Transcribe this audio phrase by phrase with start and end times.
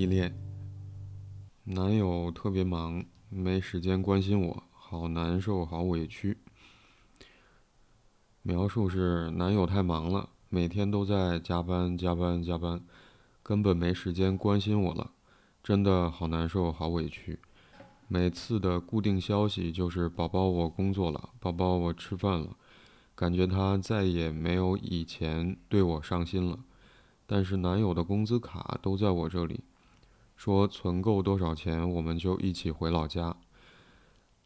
[0.00, 0.34] 异恋。
[1.64, 6.38] 男友特别忙，没时间关心我，好难受，好委屈。
[8.40, 12.80] 描述是男友太忙了，每天都在加班加班加班，
[13.42, 15.10] 根本没时间关心我了，
[15.62, 17.38] 真的好难受，好委屈。
[18.08, 22.56] 每次的固定消息就是“宝宝，我工作了”，“宝宝，我吃饭了”，
[23.14, 26.58] 感觉他再也没有以前对我上心了。
[27.26, 29.60] 但是男友的工资卡都在我这里，
[30.40, 33.36] 说存够多少钱我们就一起回老家。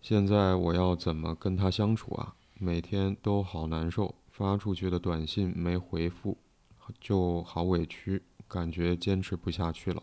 [0.02, 2.34] 现在我要怎么跟他相处啊？
[2.54, 6.36] 每天都好难受，发出去的短信没回复，
[7.00, 10.02] 就好委屈，感觉坚持不下去了。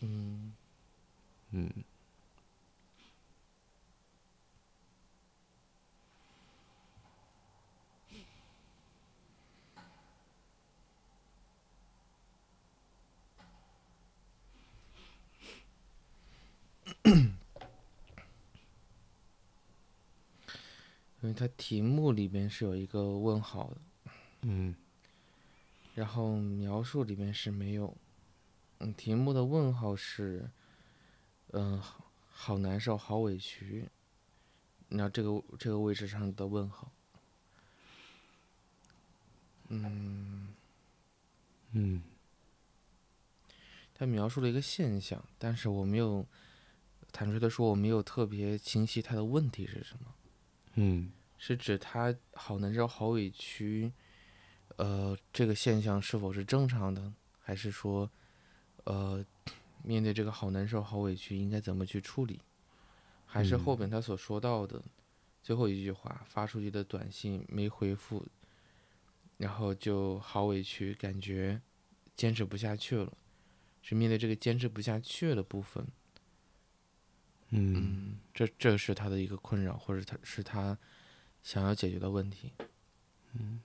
[0.00, 0.52] 嗯
[1.52, 1.72] 嗯。
[21.20, 23.80] 因为它题目里边是有一个问号的，
[24.42, 24.74] 嗯，
[25.94, 27.96] 然后描述里面是没有，
[28.78, 30.50] 嗯，题目的问号是，
[31.52, 31.82] 嗯，
[32.30, 33.88] 好难受，好委屈，
[34.88, 36.90] 那这个这个位置上的问号，
[39.68, 40.54] 嗯。
[41.72, 42.02] 嗯，
[43.92, 46.26] 他描述了一个现象，但是我没有
[47.18, 50.14] 坦率的说，我没有特别清晰他的问题是什么。
[50.74, 53.92] 嗯，是指他好难受、好委屈，
[54.76, 58.08] 呃，这个现象是否是正常的，还是说，
[58.84, 59.26] 呃，
[59.82, 62.40] 面对这个好难受、好委屈，应该怎么去处理？
[63.26, 64.80] 还是后边他所说到的
[65.42, 68.24] 最后一句话，发出去的短信没回复，
[69.38, 71.60] 然后就好委屈，感觉
[72.14, 73.12] 坚持不下去了，
[73.82, 75.84] 是面对这个坚持不下去的部分。
[77.50, 80.76] 嗯，这这是他的一个困扰，或者他是他
[81.42, 82.52] 想要解决的问题。
[83.32, 83.62] 嗯，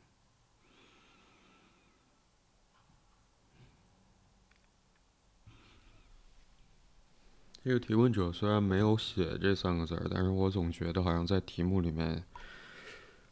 [7.61, 12.23] 这个提问者虽然没有写这三个字儿，但是我总觉得好像在题目里面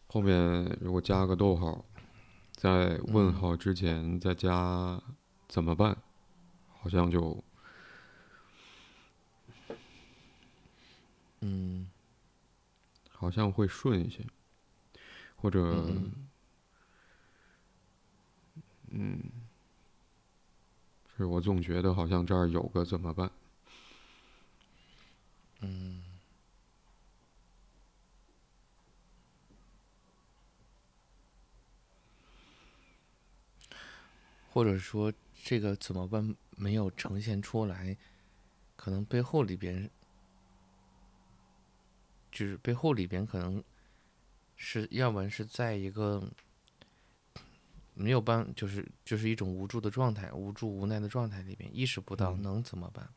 [0.07, 1.85] 后面如果加个逗号，
[2.51, 5.01] 在问号之前再加
[5.47, 5.97] 怎么办，
[6.67, 7.41] 好像就。
[11.43, 11.89] 嗯，
[13.09, 14.23] 好像会顺一些，
[15.35, 15.91] 或者，
[18.91, 19.23] 嗯，
[21.17, 23.31] 是我总觉得好像这儿有个怎么办？
[25.61, 26.03] 嗯，
[34.51, 35.11] 或者说
[35.43, 37.97] 这个怎么办没有呈现出来，
[38.75, 39.89] 可能背后里边。
[42.31, 43.63] 就是背后里边可能
[44.55, 46.23] 是，要不然是在一个
[47.93, 53.09] 没有办，就是就是一种无助的状态，无助无奈的状态里边，意识不到能怎么办。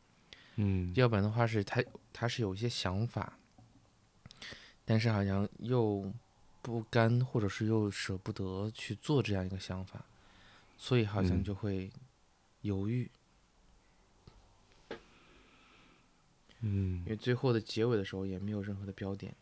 [0.55, 0.91] 嗯。
[0.95, 3.37] 要不然的话是他他是有一些想法，
[4.83, 6.11] 但是好像又
[6.61, 10.03] 不甘，或者是又舍不得去做这样一个想法，
[10.77, 11.89] 所以好像就会
[12.61, 13.03] 犹豫。
[13.03, 13.09] 嗯，
[16.61, 19.35] 因为最后的结尾的时候也没有任何的标点。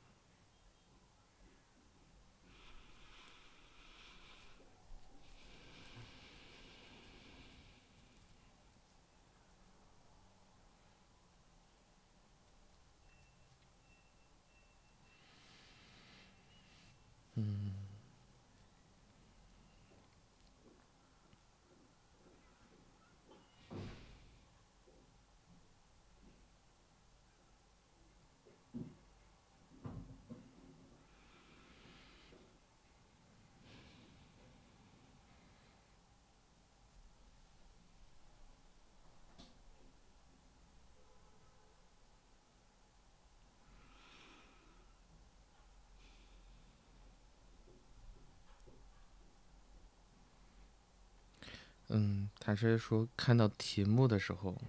[51.96, 54.60] 嗯，坦率说，看到题目的时候，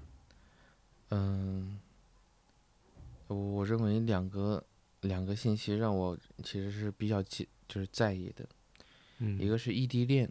[1.09, 1.81] 嗯，
[3.29, 4.63] 我认为两个
[5.01, 8.47] 两个信息让我其实是比较记，就是在意的。
[9.21, 9.41] 嗯。
[9.41, 10.31] 一个是异地恋，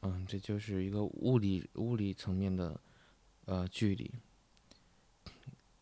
[0.00, 2.80] 嗯，这就是一个物理物理层面的
[3.44, 4.10] 呃距离。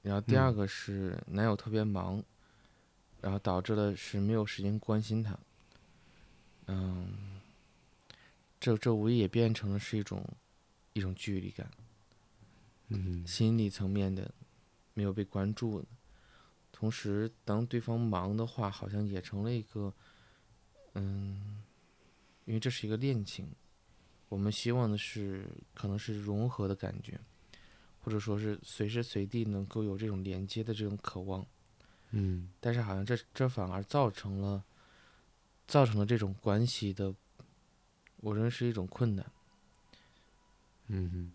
[0.03, 2.23] 然后第二个是男友特别忙，
[3.23, 5.39] 然后导致了是没有时间关心他。
[6.67, 7.41] 嗯。
[8.61, 10.23] 这这无疑也变成了是一种
[10.93, 11.71] 一种距离感，
[12.89, 14.33] 嗯心理层面的
[14.95, 15.85] 没有被关注。
[16.73, 19.93] 同时，当对方忙的话，好像也成了一个，
[20.95, 21.63] 嗯，
[22.47, 23.47] 因为这是一个恋情，
[24.29, 27.21] 我们希望的是可能是融合的感觉，
[28.01, 31.47] 或者说是随时随地能够有这种连接的这种渴望。
[32.13, 34.65] 嗯但是好像这这反而造成了，
[35.69, 37.15] 造成了这种关系的，
[38.17, 39.31] 我认为是一种困难。
[40.93, 41.33] 嗯哼。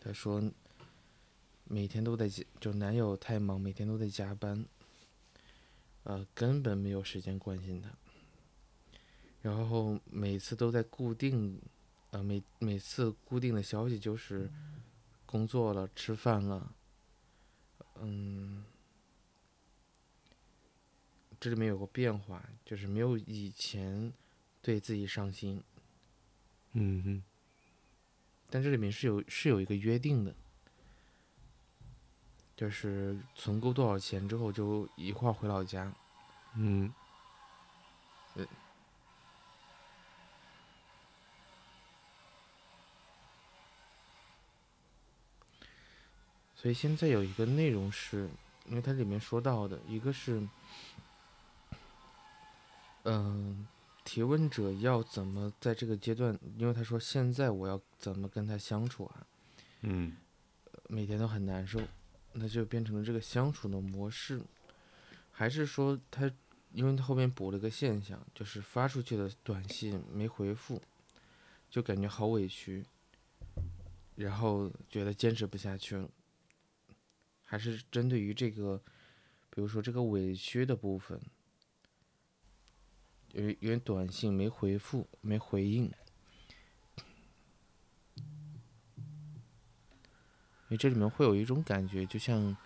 [0.00, 0.42] 他说，
[1.64, 4.64] 每天都在加，就男友太忙，每天都在加班，
[6.04, 7.90] 呃，根本没有时间关心他。
[9.42, 11.60] 然后每次都在固定，
[12.10, 14.50] 呃，每每次固定的消息就是
[15.26, 16.74] 工作了，吃饭了，
[18.00, 18.64] 嗯，
[21.38, 24.12] 这里面有个变化，就是没有以前
[24.64, 25.62] 对自己上心，
[26.72, 27.22] 嗯哼。
[28.48, 30.34] 但这里面是有是有一个约定的，
[32.56, 35.92] 就是存够多少钱之后就一块儿回老家。
[36.56, 36.92] 嗯。
[46.56, 48.30] 所以现在有一个内容是，
[48.64, 50.48] 因为它里面说到的，一个是，
[53.02, 53.68] 嗯、
[54.04, 59.26] 提问者要怎么在这个阶段，因为他说现在我要怎么跟他相处啊，
[59.80, 60.16] 嗯。
[60.86, 61.80] 每天都很难受，
[62.34, 64.42] 那就变成了这个相处的模式，
[65.32, 66.30] 还是说他，
[66.72, 70.82] 因为他后面补了个现象，就是发出去的短信没回复，
[71.70, 72.84] 就感觉好委屈，
[74.14, 76.06] 然后觉得坚持不下去了，
[77.42, 78.78] 还是针对于这个，
[79.48, 81.18] 比如说这个委屈的部分，
[83.34, 85.90] 因为因为短信没回复，没回应。
[90.66, 92.56] 因为这里面会有一种感觉，就像，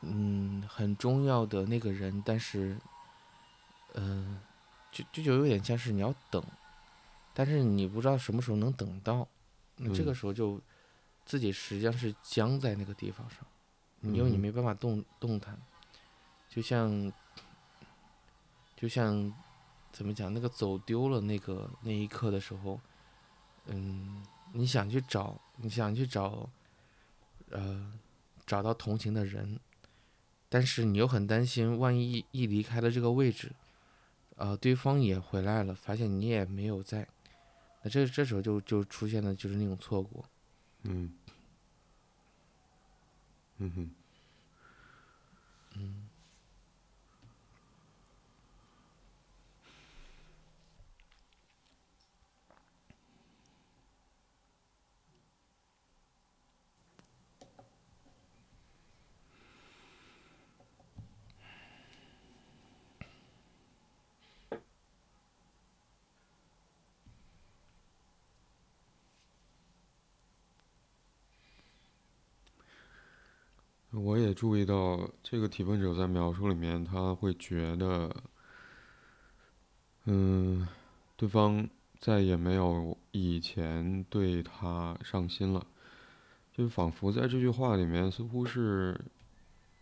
[0.00, 2.76] 嗯，很重要的那个人，但是，
[3.94, 4.40] 嗯、
[4.90, 6.42] 就就就有点像是你要等，
[7.32, 9.26] 但是你不知道什么时候能等到，
[9.76, 10.14] 那这个嗯。
[10.14, 10.60] 时候就
[11.24, 13.38] 自己实际上是僵在那个地方上，
[14.02, 15.56] 因为你没办法动动弹，
[16.48, 17.12] 就像，
[18.76, 19.32] 就像
[19.98, 22.80] 怎么讲，那个走丢了那个那一刻的时候，
[23.66, 24.22] 嗯，
[24.52, 26.48] 你想去找，你想去找。
[27.50, 27.92] 呃，
[28.46, 29.58] 找到同行的人，
[30.50, 33.50] 但是你又很担心，万一一离开了这个位置，
[34.36, 37.08] 呃，对方也回来了，发现你也没有在，
[37.82, 40.22] 那这这时候就就出现了就是那种错过。
[40.82, 41.10] 嗯
[43.56, 43.90] 嗯哼
[73.90, 78.14] 我也注意到这个提问者在描述里面，他会觉得，
[80.04, 80.68] 嗯，
[81.16, 81.66] 对方
[81.98, 85.66] 再也没有以前对他上心了，
[86.52, 89.00] 就仿佛在这句话里面似乎是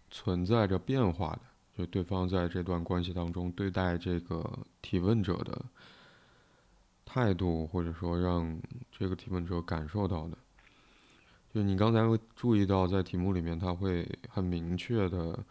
[0.08, 1.40] 存在着变化的，
[1.76, 5.64] 就对方在这段关系当中对待这个提问者的
[7.04, 8.56] 态度，或者说让
[8.92, 10.38] 这个提问者感受到的。
[11.56, 15.42] 就你刚才会注意到，在题目里面，他会很明确的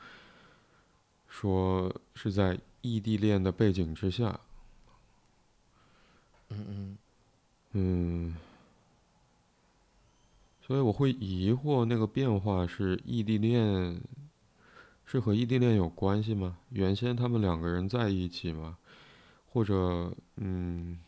[1.27, 4.39] 说是在异地恋的背景之下，
[6.49, 6.97] 嗯嗯
[7.71, 8.35] 嗯，
[10.61, 13.99] 所以我会疑惑那个变化是异地恋，
[15.07, 16.59] 是和异地恋有关系吗？
[16.69, 18.77] 原先他们两个人在一起吗？
[19.51, 19.73] 或者，
[20.35, 20.99] 嗯，嗯，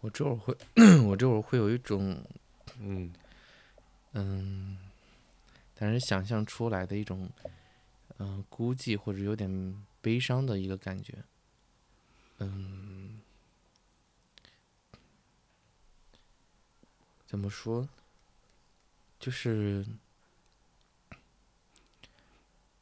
[0.00, 0.56] 我这会儿会，
[1.06, 2.24] 我这会儿会有一种
[2.78, 3.12] 嗯
[4.12, 4.78] 嗯，
[5.74, 7.28] 但是想象出来的一种，
[8.18, 11.24] 嗯、孤寂或者有点悲伤的一个感觉。
[12.38, 13.20] 嗯，
[17.26, 17.88] 怎么说？
[19.18, 19.84] 就是，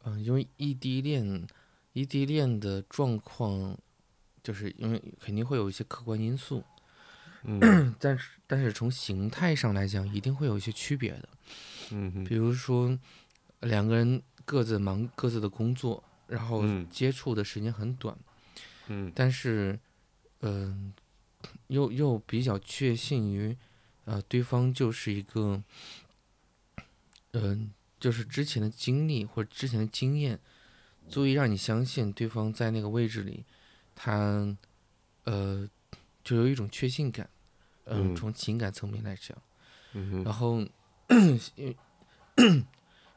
[0.04, 1.46] 嗯、因为异地恋，
[1.94, 3.78] 异地恋的状况，
[4.42, 6.62] 就是因为肯定会有一些客观因素，
[7.46, 7.94] 嗯。
[7.98, 11.28] 但是但是从形态上来讲，一定会有一些区别的。
[11.90, 12.98] 嗯比如说，
[13.60, 16.86] 两个人各自忙各自的工作，然后嗯。
[16.90, 18.16] 接触的时间很短，
[18.88, 19.10] 嗯。
[19.14, 19.78] 但是，
[20.40, 20.92] 嗯、
[21.68, 23.56] 又又比较确信于，
[24.04, 25.62] 呃，对方就是一个，
[27.32, 30.38] 嗯、就是之前的经历或者之前的经验，
[31.08, 33.44] 足以让你相信对方在那个位置里，
[33.94, 34.56] 他，
[35.24, 35.68] 呃，
[36.24, 37.28] 就有一种确信感，
[37.86, 38.16] 嗯、嗯。
[38.16, 39.36] 从情感层面来讲。
[39.94, 40.60] 嗯然后，
[41.08, 41.76] 因为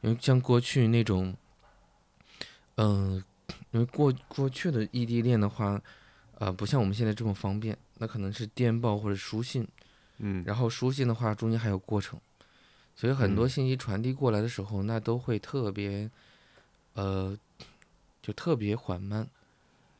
[0.00, 1.36] 因为像过去那种，
[2.76, 3.22] 嗯、
[3.72, 5.80] 因为过过去的异地恋的话，
[6.38, 9.68] 呃，不像我们现在这么方便，那可能是电报或者书信，
[10.18, 10.42] 嗯。
[10.46, 12.18] 然后书信的话中间还有过程，
[12.96, 13.48] 所以很多嗯。
[13.48, 16.10] 信息传递过来的时候，那都会特别，
[16.94, 17.36] 呃，
[18.22, 19.28] 就特别缓慢，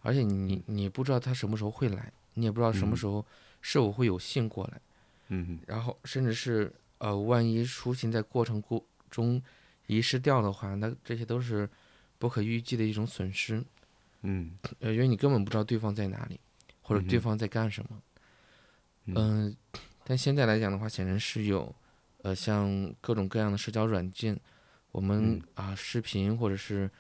[0.01, 2.97] 而且你你不知道他什么时候会来，你也不知道什么嗯。
[2.97, 3.27] 时候
[3.61, 4.81] 是否会有信过来。
[5.29, 9.41] 嗯然后甚至是呃，万一书信在过程过中
[9.87, 11.69] 遗失掉的话，那这些都是
[12.19, 13.65] 不可预计的一种损失。
[14.23, 16.39] 嗯呃，因为你根本不知道对方在哪里，
[16.83, 18.03] 或者对方在干什么。
[19.07, 19.57] 嗯嗯、
[20.05, 21.75] 但现在来讲的话，显然是有
[22.23, 24.39] 呃，像各种各样的社交软件，
[24.93, 26.91] 我们嗯啊、视频或者是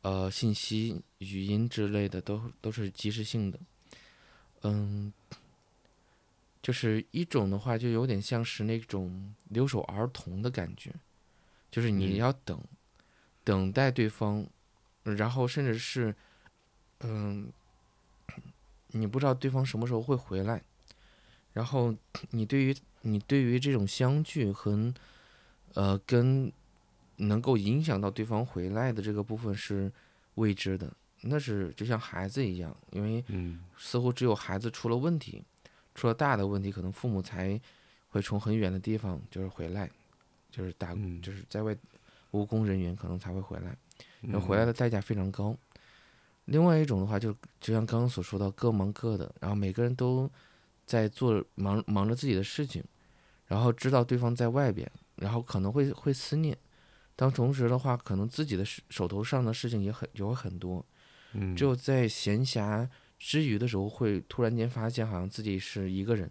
[0.00, 3.60] 呃信息、语音之类的，都都是及时性的。
[4.62, 5.12] 嗯，
[6.62, 10.94] 就是一种的话，就有点像是那种留守儿童的感觉，
[11.70, 12.16] 就是你嗯。
[12.16, 12.62] 要等，
[13.42, 14.46] 等待对方，
[15.04, 16.14] 然后甚至是，
[17.00, 17.50] 嗯，
[18.88, 20.62] 你不知道对方什么时候会回来，
[21.54, 21.96] 然后
[22.30, 24.92] 你对于你对于这种相聚和，
[25.74, 26.52] 呃，跟
[27.16, 29.90] 能够影响到对方回来的这个部分是
[30.34, 33.64] 未知的，那是就像孩子一样，因为嗯。
[33.82, 35.42] 似乎只有孩子出了问题，
[36.00, 37.60] 出了大的问题，可能父母才
[38.08, 39.90] 会从很远的地方就是回来，
[40.50, 41.20] 就是打嗯。
[41.20, 41.76] 就是在外
[42.30, 43.76] 务工人员可能才会回来，
[44.22, 45.54] 嗯然后回来的代价非常高。
[46.46, 50.28] 另外一种的话，就就像刚刚所说到，各忙各的，然后每个人都
[50.86, 52.82] 在做忙忙着自己的事情，
[53.46, 56.56] 然后知道对方在外边，然后可能会会思念，
[57.14, 60.82] 当同时的话，可能自己的事手头上的事情也很有很多，
[61.34, 61.54] 嗯。
[61.54, 62.88] 只有在闲暇
[63.20, 66.28] 之余的时候，会突然间发现好像自己是一个人，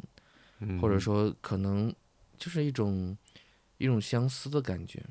[0.60, 0.78] 嗯。
[0.82, 1.94] 或者说可能
[2.38, 3.16] 就是一种
[3.78, 5.02] 一种相思的感觉，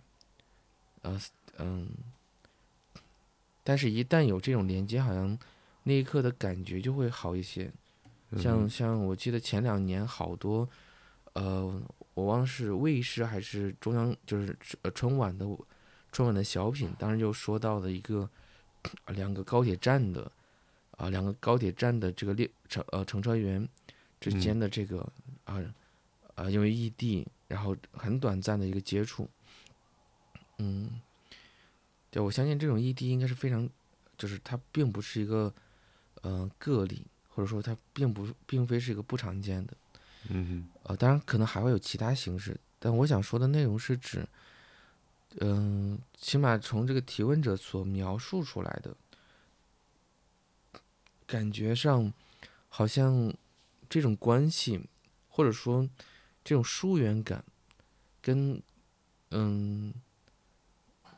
[1.03, 1.19] 呃
[1.59, 1.89] 嗯，
[3.63, 5.39] 但是一旦有这种连接，好像
[5.85, 7.71] 那一刻的感觉就会好一些。
[8.37, 10.69] 像嗯像我记得前两年好多，
[11.33, 11.81] 呃，
[12.13, 15.47] 我忘了是卫视还是中央，就是呃春晚的
[16.11, 18.29] 春晚的小品，当时就说到的一个
[19.07, 20.31] 呃两个高铁站的
[20.99, 23.67] 啊、两个高铁站的这个列乘呃乘车员
[24.21, 24.39] 之嗯。
[24.39, 25.11] 间的这个
[25.45, 25.65] 啊
[26.35, 29.27] 啊、因为异地，然后很短暂的一个接触，
[30.59, 31.01] 嗯，
[32.11, 33.67] 对我相信这种异地应该是非常，
[34.19, 35.51] 就是它并不是一个
[36.21, 37.03] 呃个例。
[37.31, 39.73] 或者说它并不并非是一个不常见的，
[40.29, 44.27] 嗯呃，当然可能还会有其他形式，但我想说的内容是指，
[45.39, 48.93] 嗯、起码从这个提问者所描述出来的，
[51.29, 52.13] 感觉上
[52.69, 53.33] 好像
[53.89, 54.81] 这种关系，
[55.29, 55.89] 或者说
[56.43, 57.45] 这种疏远感，
[58.21, 58.61] 跟
[59.31, 59.93] 嗯，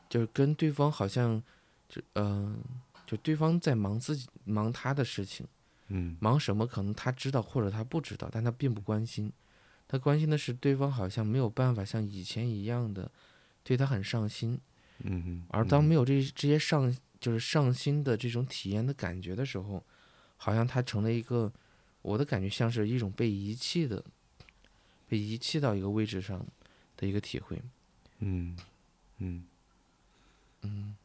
[0.09, 1.41] 就是跟对方好像
[1.87, 2.61] 就嗯、
[3.07, 5.47] 就对方在忙自己忙他的事情。
[5.93, 9.31] 嗯忙什么，可能他知道或者他不知道，但他并不关心。
[9.87, 13.11] 他关心的是对方好像没有办法像以前一样的
[13.63, 14.59] 对他很上心，
[14.99, 19.83] 嗯而当没有这这些上就是上心的这种体验的感觉的时候，
[20.43, 21.53] 好像他成了一个
[22.01, 24.03] 我的感觉像是一种被遗弃的，
[25.07, 26.43] 被遗弃到一个位置上
[26.97, 27.61] 的一个体会。
[28.17, 28.57] 嗯
[29.19, 29.45] 嗯。
[30.63, 30.97] 嗯。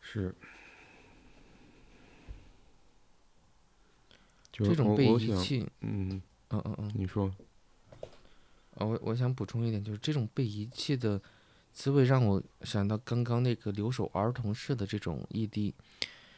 [0.00, 0.34] 是，
[4.50, 7.32] 就这种被遗弃，嗯，嗯嗯嗯，你说，
[8.74, 11.20] 啊，我我想补充一点，就是这种被遗弃的
[11.74, 15.74] 滋味，让我想到刚刚那个留守儿童式的这种异地，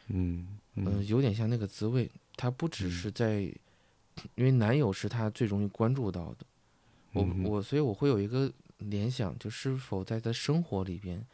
[0.08, 2.10] 嗯嗯、嗯有点像那个滋味。
[2.36, 2.90] 他不只嗯。
[2.90, 3.40] 是在，
[4.34, 6.46] 因为男友是他最容易关注到的，
[7.12, 11.24] 我嗯我所以我会有一个联想，就是否在他生活里边，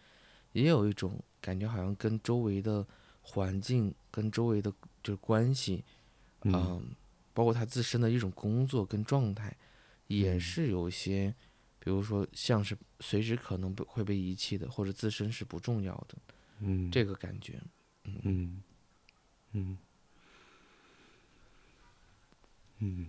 [0.52, 2.86] 也有一种感觉，好像跟周围的
[3.22, 5.84] 环境、跟周围的就是关系，
[6.42, 6.52] 嗯。
[6.52, 6.86] 嗯，
[7.32, 9.56] 包括他自身的一种工作跟状态，
[10.08, 10.40] 也嗯。
[10.40, 11.34] 是有一些，
[11.84, 16.16] 比如说像是随时可能被会被遗弃的，或者自身是不重要的
[16.60, 17.60] 嗯，这个感觉。
[18.04, 18.62] 嗯，
[19.50, 19.76] 嗯，
[22.78, 23.08] 嗯，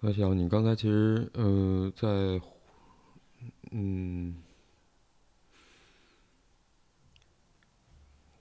[0.00, 2.40] 我想你刚才其实呃在
[3.72, 4.40] 嗯。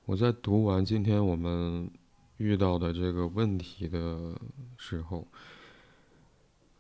[0.08, 1.92] 我在读完今天我们
[2.38, 4.40] 遇到的这个问题的
[4.78, 5.28] 时候，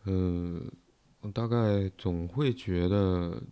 [0.05, 0.65] 嗯，
[1.19, 3.43] 我大概总会觉得，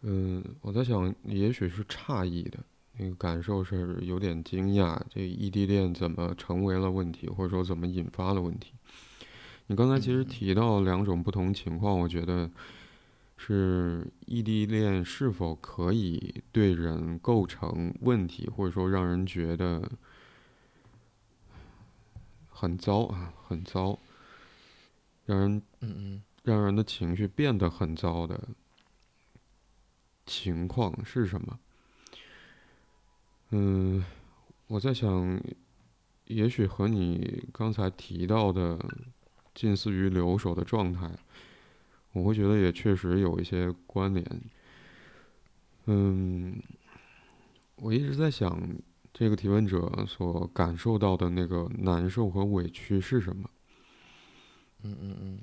[0.00, 2.58] 嗯，我在想，也许是诧异的
[2.96, 8.72] 那个感受是有点惊讶，这异地恋怎么成为了问题，或者说怎么引发了问题？
[9.66, 12.50] 你刚才其实提到两种不同情况，我觉得。
[13.36, 19.90] 是异地恋是否可以对人构成问题，或者说让人觉得
[22.48, 23.98] 很糟啊，很糟，
[25.26, 28.48] 让人嗯嗯让人的情绪变得很糟的
[30.24, 31.58] 情况是什么？
[33.50, 34.04] 嗯，
[34.66, 35.40] 我在想，
[36.24, 38.78] 也许和你刚才提到的
[39.54, 41.10] 近似于留守的状态。
[42.16, 44.24] 我会觉得也确实有一些关联。
[45.84, 46.58] 嗯，
[47.76, 48.58] 我一直在想，
[49.12, 53.50] 这个提问者所感受到的那个难受和委屈是什么？
[54.82, 55.38] 嗯嗯嗯，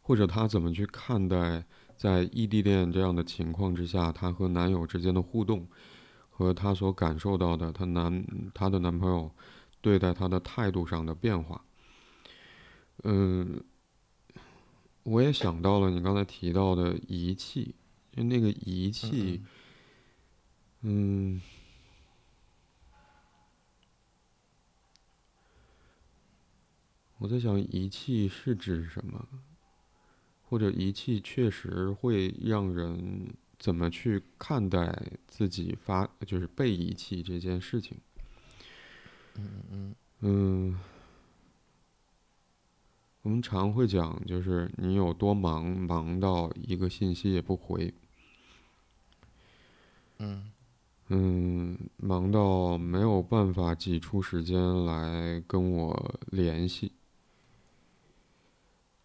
[0.00, 1.62] 或者他怎么去看待
[1.94, 5.68] 在异地恋这样的情况之下，他和男友之间的互动，
[6.30, 9.30] 和他所感受到的他男他的男朋友
[9.82, 11.62] 对待他的态度上的变化？
[13.02, 13.62] 嗯。
[15.04, 17.74] 我也想到了你刚才提到的仪器，
[18.10, 19.42] 就那个仪器，
[20.80, 21.40] 嗯，
[27.18, 29.28] 我在想仪器是指什么，
[30.48, 37.98] 或者仪器确实会让人怎么去看待自己发就是被遗弃这件事情？
[39.36, 40.80] 嗯嗯嗯。
[43.24, 47.94] 我们常会讲，就是你有多忙，忙到一个信息也不回。
[50.18, 50.52] 嗯
[51.08, 56.92] 嗯，忙到没有办法挤出时间来跟我联系。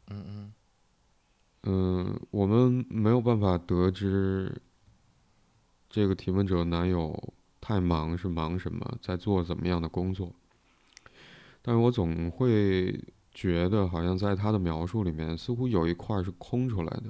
[0.08, 0.54] 嗯嗯
[1.64, 4.62] 嗯，我们没有办法得知
[5.90, 10.34] 这个提问者男友太忙是忙什么，在做怎么样的工作。
[11.62, 13.02] 但是我总会。
[13.40, 17.10] 觉得好像在他的描述里面，似乎有一块是空出来的。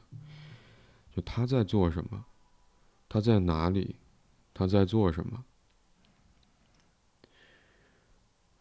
[1.12, 2.24] 就他在做什么，
[3.10, 3.96] 他在哪里，
[4.54, 5.44] 他在做什么？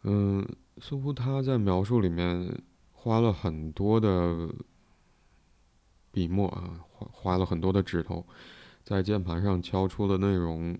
[0.05, 4.49] 嗯，似乎他在描述里面花了很多的
[6.11, 8.27] 笔墨啊，花花了很多的指头，
[8.83, 10.75] 在键盘上敲出的内容，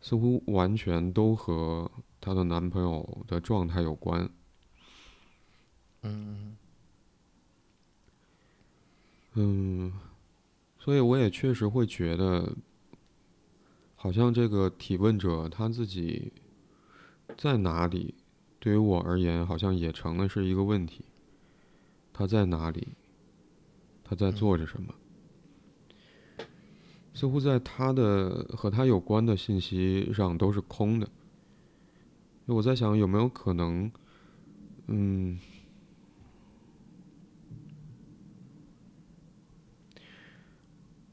[0.00, 1.90] 似乎完全都和
[2.22, 4.30] 她的男朋友的状态有关。
[6.02, 6.56] 嗯
[9.34, 9.92] 嗯，
[10.78, 12.56] 所以我也确实会觉得，
[13.94, 16.32] 好像这个提问者他自己
[17.36, 18.14] 在哪里，
[18.58, 21.04] 对于我而言，好像也成了是一个问题。
[22.12, 22.88] 他在哪里？
[24.02, 24.94] 他在做着什么？
[27.14, 31.08] 似乎在他的和他有关的信息上都是空的。
[32.46, 33.92] 我在想，有没有可能，
[34.88, 35.38] 嗯。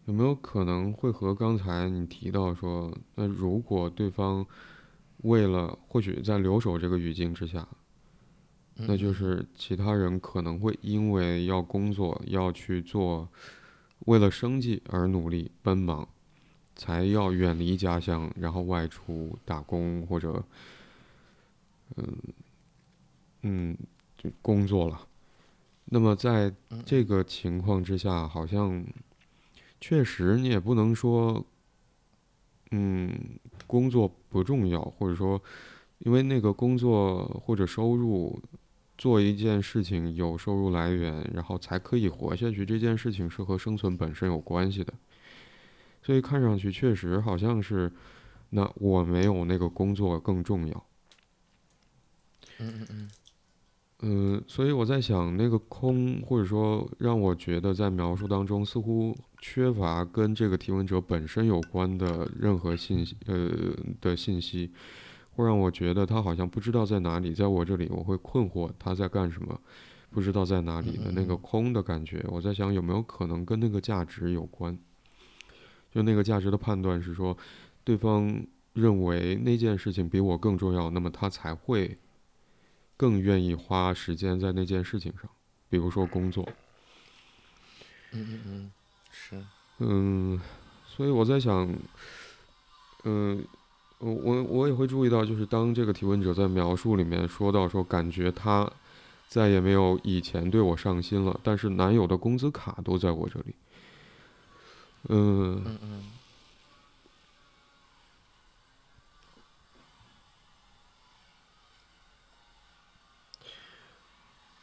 [0.07, 4.45] 有没有可能会和刚才你提到说，那如果对方
[5.23, 7.67] 为了或许在留守这个语境之下，
[8.75, 13.27] 那就是其他人可能会因为要工作要去做，
[14.05, 16.07] 为了生计而努力奔忙，
[16.73, 20.41] 才要远离家乡，然后外出打工或者，
[21.97, 22.17] 嗯
[23.41, 23.77] 嗯，
[24.17, 25.05] 就工作了。
[25.83, 26.53] 那么在
[26.85, 28.85] 这个情况之下，好像。
[29.79, 31.45] 确实，你也不能说，
[32.71, 35.41] 嗯，工作不重要，或者说，
[35.99, 38.41] 因为那个工作或者收入，
[38.97, 42.65] 做一件事情有收入来源，然后才可以活下去。
[42.65, 44.93] 这件事情是和生存本身有关系的，
[46.01, 47.91] 所以看上去确实好像是，
[48.49, 50.85] 那我没有那个工作更重要。
[52.57, 53.09] 嗯嗯嗯。
[54.01, 63.49] 嗯，所以我在想，那个空，或者说让我觉得在描述当中似乎缺乏跟这个提问者本身有关的任何信息，呃
[63.99, 64.71] 的信息，
[65.31, 69.59] 会让我觉得他好像不知道在哪里，在我这里我会困惑他在干什么，
[70.11, 72.23] 不知道在哪里的那个空的感觉。
[72.27, 74.77] 我在想有没有可能跟那个价值有关，
[75.89, 77.35] 就那个价值的判断是说，
[77.83, 81.97] 对方认为那件事情比我更重要，那么他才会。
[82.97, 85.29] 更愿意花时间在那件事情上，
[85.69, 86.43] 比如说工作。
[88.11, 88.71] 嗯嗯嗯，
[89.11, 89.45] 是。
[89.77, 90.41] 嗯，
[90.87, 91.71] 所以我在想，
[93.03, 93.45] 嗯，
[93.99, 98.67] 我我我也会注意到，就是当这个提问者在描述里面说到说，感觉他
[99.27, 103.53] 再也没有以前对我上心了，但是男友的工资卡都在我这里。
[105.09, 106.03] 嗯嗯嗯。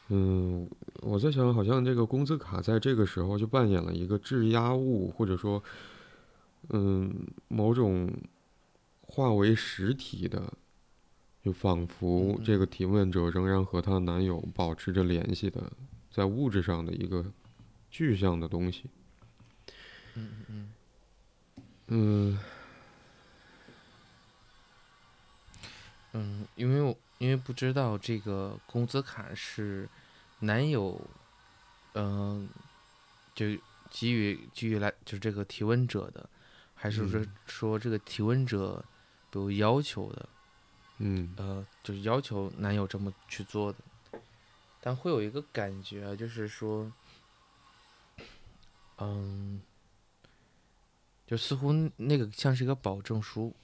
[0.08, 0.68] 嗯，
[1.00, 5.62] 我在想，好像这个工资卡在这个时候就扮演了一个质押物，或者说，
[6.68, 8.12] 嗯，某种
[9.00, 10.52] 化为实体的，
[11.42, 15.72] 就仿佛这个提问者仍然和她男友保持着联系的，
[16.10, 17.24] 在物质上的一个
[17.90, 18.84] 具象的东西。
[20.14, 20.68] 嗯嗯
[21.88, 22.38] 嗯。
[26.12, 26.94] 嗯，因为我。
[27.18, 29.88] 因为不知道这个工资卡是
[30.40, 31.00] 男友，
[31.94, 32.48] 嗯，
[33.34, 33.46] 就
[33.88, 36.28] 给予给予来就是这个提问者的，
[36.74, 38.84] 还是说说这个提问者
[39.30, 40.28] 比如要求的，
[40.98, 43.78] 嗯，呃，就是要求男友这么去做的，
[44.80, 46.92] 但会有一个感觉啊，就是说，
[48.98, 49.62] 嗯，
[51.26, 53.54] 就似乎那个像是一个保证书，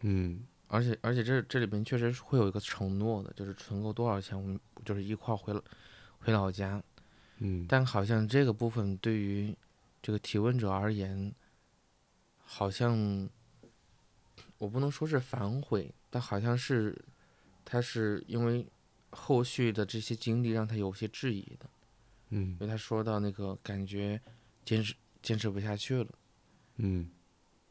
[0.00, 0.44] 嗯。
[0.68, 5.52] 而且而且这这里边确实是会有一个承诺的，就是存够多少钱，我们就是一块回
[6.18, 6.82] 回老家。
[7.38, 7.64] 嗯。
[7.66, 9.56] 但好像这个部分对于
[10.02, 11.34] 这个提问者而言，
[12.38, 13.28] 好像
[14.58, 16.96] 我不能说是反悔，但好像是
[17.64, 18.66] 他是因为
[19.10, 21.70] 后续的这些经历让他有些质疑的。
[22.28, 22.50] 嗯。
[22.50, 24.20] 因为他说到那个感觉
[24.66, 26.10] 坚持坚持不下去了。
[26.76, 27.10] 嗯。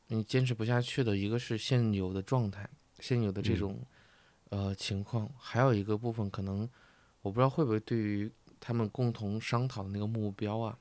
[0.08, 2.68] 你坚持不下去的一个是现有的状态。
[3.00, 3.80] 现有的这种，
[4.50, 6.70] 呃情况，还有一个部分可能，
[7.22, 10.78] 我不知道会不会对于他们共同商讨的那个目标啊，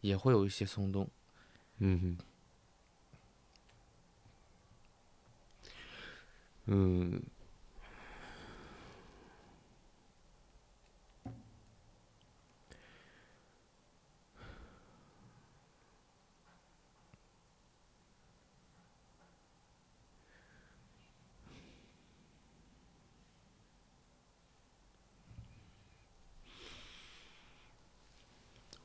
[0.00, 1.08] 也会有一些松动。
[1.78, 2.18] 嗯哼。
[6.66, 7.22] 嗯。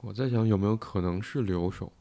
[0.01, 1.91] 我在想有没有可能是留守，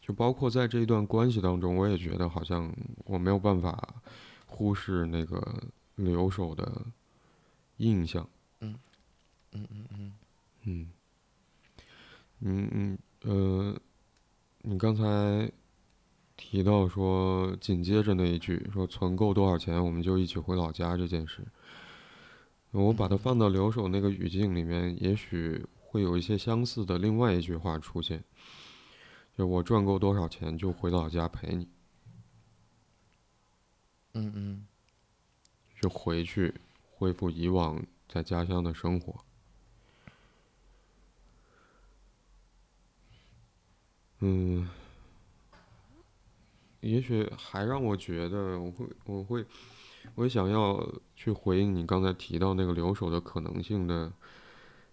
[0.00, 3.94] 就包括在这一段关系当中，我也觉得好像我没有办法
[4.46, 5.62] 忽视那个
[5.94, 6.84] 留守的
[7.76, 8.28] 印象。
[8.60, 8.74] 嗯，
[9.52, 10.12] 嗯嗯嗯，
[10.64, 10.90] 嗯，
[12.40, 13.80] 嗯嗯呃，
[14.62, 15.48] 你刚才
[16.36, 21.46] 提到说紧接着那一句说存够多少钱我们就一起回老家这件事，
[22.72, 25.64] 我把它放到留守那个语境里面，也许。
[25.92, 28.24] 会有一些相似的另外一句话出现，
[29.36, 31.68] 就我赚够多少钱就回老家陪你。
[34.14, 34.66] 嗯嗯，
[35.78, 36.54] 就回去
[36.94, 39.22] 恢复以往在家乡的生活。
[44.20, 44.66] 嗯，
[46.80, 49.44] 也许还让我觉得我会我会
[50.14, 54.10] 我想要去回应你刚才提到那个留守的可能性的。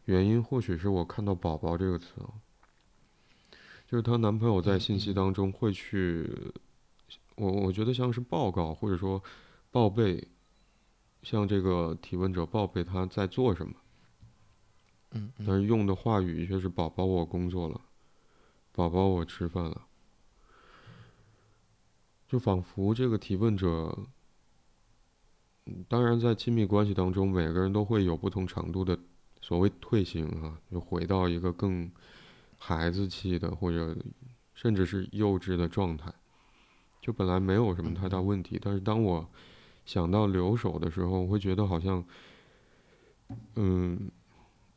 [0.10, 2.16] 原因或许是我看到“宝宝”这个词，
[3.88, 6.52] 就是她男朋友在信息当中会去，
[7.36, 9.22] 我我觉得像是报告或者说
[9.70, 10.28] 报备，
[11.22, 13.76] 向这个提问者报备他在做什么，
[15.12, 17.80] 嗯，但是用的话语却是“宝宝，我工作了
[18.74, 19.86] ”，“宝宝，我吃饭了”，
[22.28, 23.96] 就仿佛这个提问者，
[25.88, 28.98] 当然在亲密关系当中，每个人都会有不同程度的。
[29.50, 31.90] 所谓退行啊，就回到一个更
[32.60, 33.98] 孩子气的，或者
[34.54, 36.14] 甚至是幼稚的状态，
[37.02, 38.60] 就本来没有什么太大问题。
[38.62, 39.28] 但是当我
[39.88, 42.06] 想到留守的时候，我会觉得好像，
[43.56, 44.12] 嗯，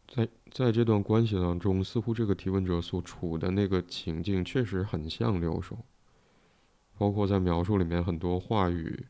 [0.09, 5.77] 在在这段关系当中，似乎这个提问者所处的那个情境确实很像留守，
[6.97, 9.05] 包括在描述里面很多话语，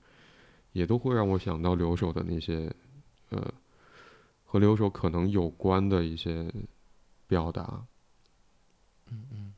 [0.73, 2.69] 也都会让我想到留守的那些，
[3.29, 3.55] 呃。
[4.53, 6.53] 和留守可能有关的一些
[7.27, 7.87] 表达。
[9.11, 9.55] 嗯嗯。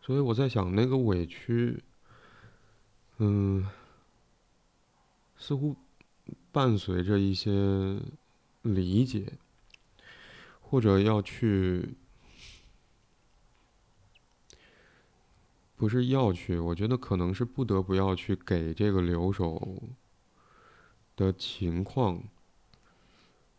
[0.00, 1.84] 所以我在想，那个委屈，
[3.18, 3.68] 嗯，
[5.36, 5.76] 似乎
[6.50, 8.00] 伴随着一些
[8.62, 9.34] 理解，
[10.62, 11.94] 或者要去，
[15.80, 19.82] 不是要去，我觉得可能是不得不要去给这个留守
[21.16, 22.22] 的情况，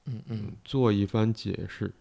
[0.05, 1.91] 嗯嗯，做一番解释。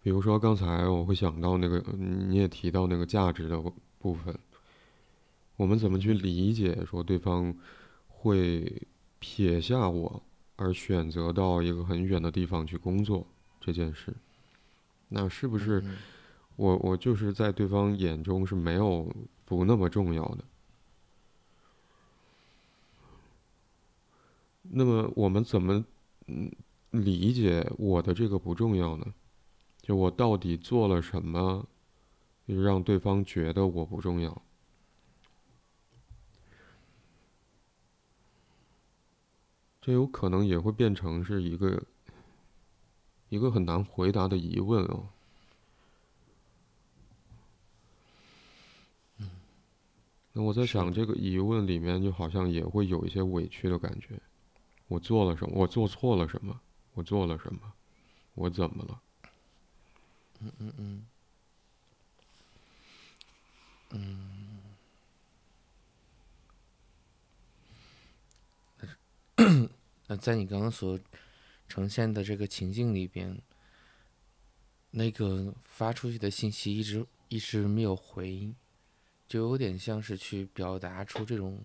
[0.00, 3.60] 比如说，刚才我会想到那个，你也提到那个价值的
[3.98, 4.38] 部分。
[5.56, 7.52] 我们怎么去理解说对方
[8.06, 8.86] 会
[9.18, 10.22] 撇下我
[10.54, 13.26] 而选择到一个很远的地方去工作
[13.60, 14.14] 这件事？
[15.08, 15.82] 那是不是
[16.56, 19.14] 我我就是在对方眼中是没有
[19.44, 20.44] 不那么重要的？
[24.62, 25.84] 那么我们怎么
[26.26, 26.50] 嗯
[26.90, 29.14] 理解我的这个不重要呢？
[29.82, 31.66] 就我到底做了什么，
[32.46, 34.42] 让对方觉得我不重要？
[39.82, 41.82] 这有可能也会变成是一个
[43.28, 45.08] 一个很难回答的疑问哦。
[50.34, 54.20] 那我在想，这个疑问里面就好像也会有一些委屈的感觉。
[54.88, 55.54] 我做了什么？
[55.54, 56.60] 我做错了什么？
[56.92, 57.72] 我做了什么？
[58.34, 59.00] 我怎么了？
[60.40, 61.06] 嗯嗯
[63.90, 64.58] 嗯，
[69.36, 69.70] 嗯，
[70.08, 70.98] 那在你刚刚所
[71.68, 73.40] 呈现的这个情境里边，
[74.90, 78.52] 那个发出去的信息一直一直没有回，
[79.26, 81.64] 就有点像是去表达出这种，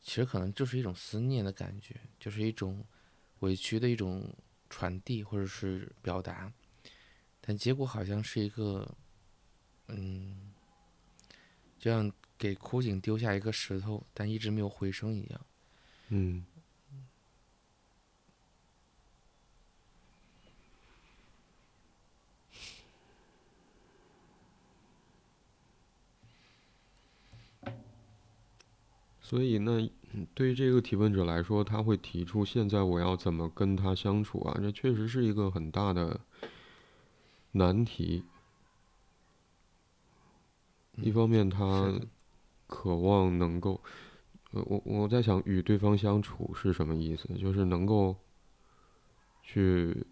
[0.00, 2.84] 其实可能就是一种思念的感觉，就是一种
[3.40, 4.32] 委屈的一种
[4.70, 6.52] 传递或者是表达。
[7.40, 8.88] 但结果好像是一个，
[9.88, 10.52] 嗯，
[11.78, 15.46] 就像给枯井丢下一个石头，但一直没有回声一样。
[16.08, 16.44] 嗯。
[29.32, 29.88] 所以，那
[30.34, 34.58] 对于这个提问者来说，他会提出：现在我要怎么跟他相处啊？
[34.60, 36.20] 这确实是一个很大的。
[37.52, 38.24] 难题，
[40.96, 41.98] 一方面他
[42.66, 43.80] 渴望能够，
[44.50, 47.26] 呃，我我在想与对方相处是什么意思？
[47.38, 48.14] 就是能够
[49.42, 50.06] 去，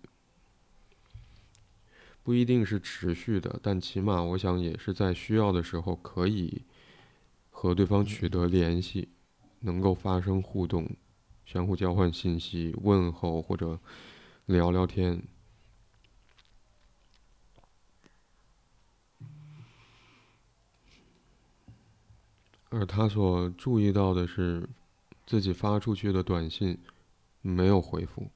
[2.23, 6.63] 不一定是持续的，但起码我想也是在需要的时候可以
[7.61, 9.11] 和对方取得联系，
[9.59, 10.97] 能够发生互动，
[11.45, 13.79] 相互交换信息、问候或者
[14.47, 15.23] 聊聊天。
[22.71, 24.67] 而他所注意到的是，
[25.27, 26.79] 自己发出去的短信
[27.43, 28.31] 没有回复。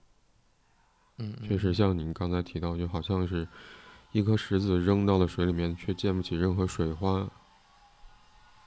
[1.17, 3.49] 嗯，确实像您刚才提到，就好像是
[4.13, 7.27] 一颗石子扔到了水里面，却溅不起任何水花。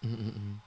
[0.01, 0.59] 嗯嗯嗯。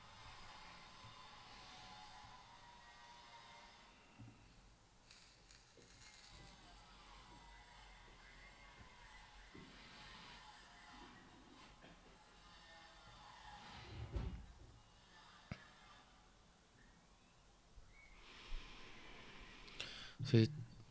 [20.23, 20.49] 所以，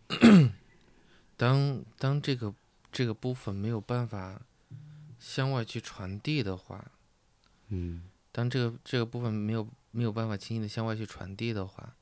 [1.38, 2.54] 当当这个
[2.91, 4.41] 这个部分没有办法
[5.19, 6.91] 向外去传递的话，
[7.69, 11.94] 嗯，当这个这个部分没有没有办法轻易的向外去传递的话，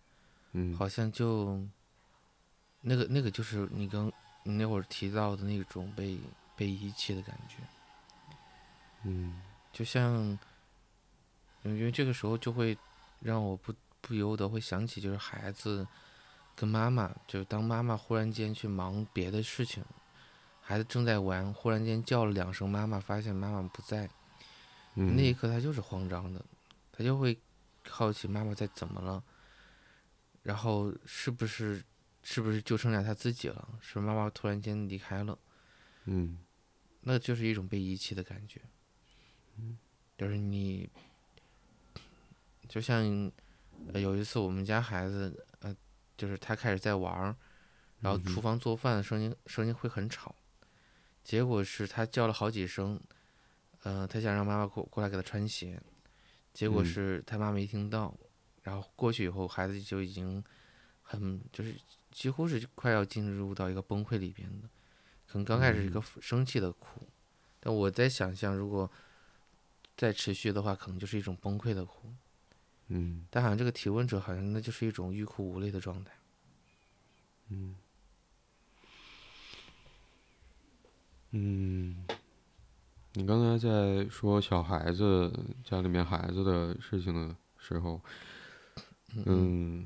[0.54, 1.62] 嗯，好像就
[2.82, 4.12] 那个那个就是你刚
[4.44, 6.20] 你那会儿提到的那种被
[6.56, 7.58] 被遗弃的感觉，
[9.04, 10.38] 嗯，就像
[11.64, 12.78] 因为这个时候就会
[13.20, 15.88] 让我不不由得会想起就是孩子。
[16.60, 19.86] 跟妈妈，就是当妈妈忽然间去忙别的事情，
[20.60, 24.10] 孩子正在玩，忽然间叫了两声妈妈，发现妈妈不在，
[25.06, 26.44] 那一刻他就是慌张的，
[26.92, 27.38] 他就会
[27.88, 29.24] 好奇妈妈在怎么了，
[30.44, 31.84] 然后是不是
[32.24, 33.68] 是不是就剩下他自己了？
[33.80, 35.38] 是妈妈突然间离开了，
[36.06, 36.40] 嗯，
[37.02, 38.62] 那就是一种被遗弃的感觉，
[40.18, 40.90] 就是你，
[42.68, 43.32] 就像
[43.94, 45.76] 有一次我们家孩子呃。
[46.18, 47.36] 就是他开始在玩儿，
[48.00, 50.36] 然后厨房做饭的声音声音会很吵，
[51.24, 53.00] 结果是他叫了好几声，
[53.88, 55.82] 呃，他想让妈妈过过来给他穿鞋，
[56.54, 56.86] 结果嗯。
[56.86, 58.14] 是他妈没听到，
[58.62, 60.44] 然后过去以后，孩子就已经
[61.02, 61.74] 很就是
[62.12, 64.68] 几乎是快要进入到一个崩溃里边的，
[65.26, 67.08] 可能刚开始一个生气的哭，
[67.62, 68.92] 但我在想象如果
[69.96, 72.14] 再持续的话，可能就是一种崩溃的哭，
[72.88, 73.26] 嗯。
[73.30, 76.12] 但好像这个提问者好像那就是一种欲哭无泪的状态。
[77.48, 77.74] 嗯。
[81.32, 82.06] 嗯，
[83.18, 88.00] 你刚才在说小孩子家里面孩子的事情的时候，
[89.26, 89.84] 嗯，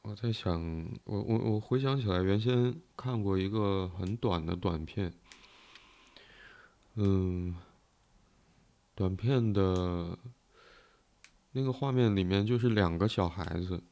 [0.00, 0.58] 我在想，
[1.04, 5.12] 我我我回想起来，原先看过一个很短的短片，
[6.94, 7.54] 嗯，
[8.94, 10.16] 短片的
[11.50, 13.82] 那个画面里面就是两个小孩子，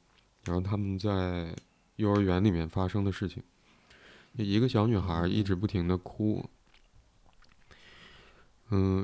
[0.46, 1.54] 然后他们在
[1.96, 3.42] 幼儿园里面发生的事情，
[4.36, 6.48] 一个小女孩一直不停的哭，嗯，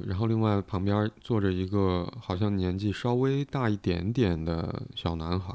[0.06, 5.54] 然后另外旁边坐着一个好像年纪稍微大一点点的小男孩。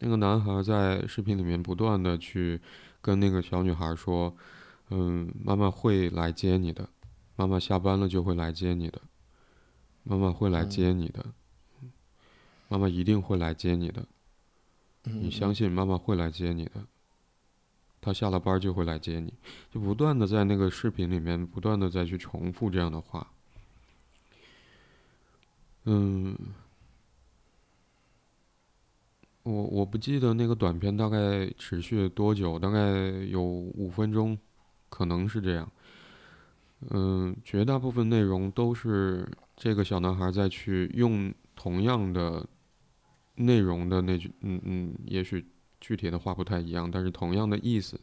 [0.00, 2.60] 那个男孩在视频里面不断的去
[3.00, 4.34] 跟那个小女孩说
[4.90, 6.88] ：“嗯，妈妈会来接你的，
[7.36, 9.00] 妈妈下班了就会来接你的，
[10.02, 11.26] 妈妈会来接你的，
[12.68, 14.06] 妈妈一定会来接你的，
[15.04, 16.86] 你相信妈妈会来接你的。”
[18.00, 19.32] 他下了班就会来接你，
[19.70, 23.26] 就不断的在那个视频里面不断的再去重复这样的话。
[25.84, 26.36] 嗯，
[29.42, 32.80] 我我不记得那个短片大概持续多久，大概
[33.28, 34.38] 有五分钟，
[34.88, 35.70] 可能是这样。
[36.90, 42.46] 嗯，绝大部分内容都是这个小男孩在去用同样的
[43.34, 45.44] 内容的那句，嗯嗯，也许
[45.80, 48.00] 具体的话不太一样，但是同样的意思，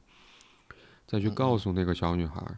[1.05, 2.57] 再去告诉那个小女孩儿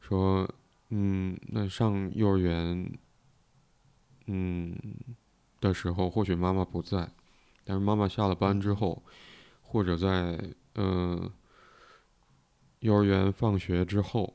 [0.00, 0.48] 说，
[0.88, 2.98] 嗯，那上幼儿园，
[4.26, 4.76] 嗯
[5.60, 7.12] 的时候，或许妈妈不在，
[7.64, 9.02] 但是妈妈下了班之后，
[9.62, 10.42] 或者在
[10.74, 11.30] 嗯
[12.80, 14.34] 幼儿园放学之后，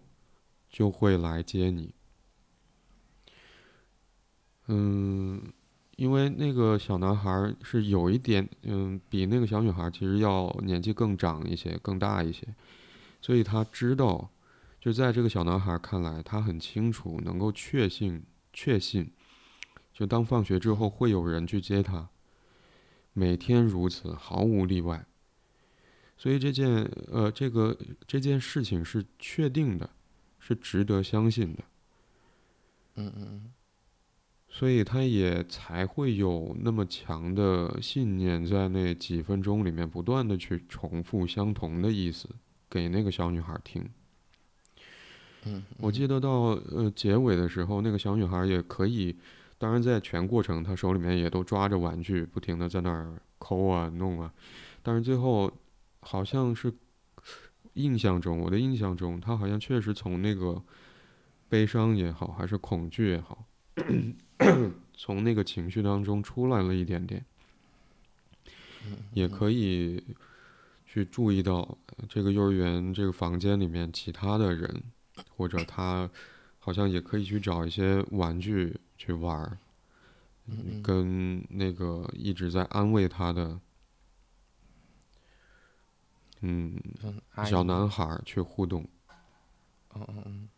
[0.69, 1.93] 就会来接你。
[4.67, 5.51] 嗯，
[5.95, 12.45] 因为那个小男孩是有一点，嗯，比那个小女孩其实要年纪更长一些，更大一些，
[13.21, 14.29] 所以他知道，
[14.79, 19.09] 就在这个小男孩看来，他很清楚，能够确信，确信，
[19.93, 22.09] 就当放学之后会有人去接他，
[23.13, 25.05] 每天如此，毫无例外。
[26.17, 29.89] 所以这件，呃，这个这件事情是确定的，
[30.39, 31.63] 是值得相信的。
[32.95, 33.51] 嗯嗯
[34.57, 42.29] 所以他也才会有那么强的信念，在那几分钟里面不断的去重复相同的意思
[42.69, 43.85] 给那个小女孩听。
[45.43, 46.29] 嗯我记得到
[46.71, 49.17] 呃结尾的时候，那个小女孩也可以，
[49.57, 54.33] 当然在全过程她手里面也都抓着玩具，不停的在那儿抠啊弄啊，
[54.81, 55.51] 但是最后
[55.99, 56.73] 好像是
[57.73, 60.63] 印象中，我的印象中，她好像确实从那个
[61.49, 63.43] 悲伤也好，还是恐惧也好。
[64.93, 67.23] 从那个情绪当中出来了一点点，
[69.13, 70.03] 也可以
[70.85, 74.83] 去注意到呃这个幼儿园这个房间里面其他的人，
[75.35, 76.09] 或者他
[76.59, 79.57] 好像也可以去找一些玩具去玩儿，
[80.47, 83.59] 嗯跟那个一直在安慰他的，
[86.41, 86.79] 嗯，
[87.45, 88.87] 小男孩去互动。
[89.95, 90.23] 嗯嗯。
[90.25, 90.49] 嗯。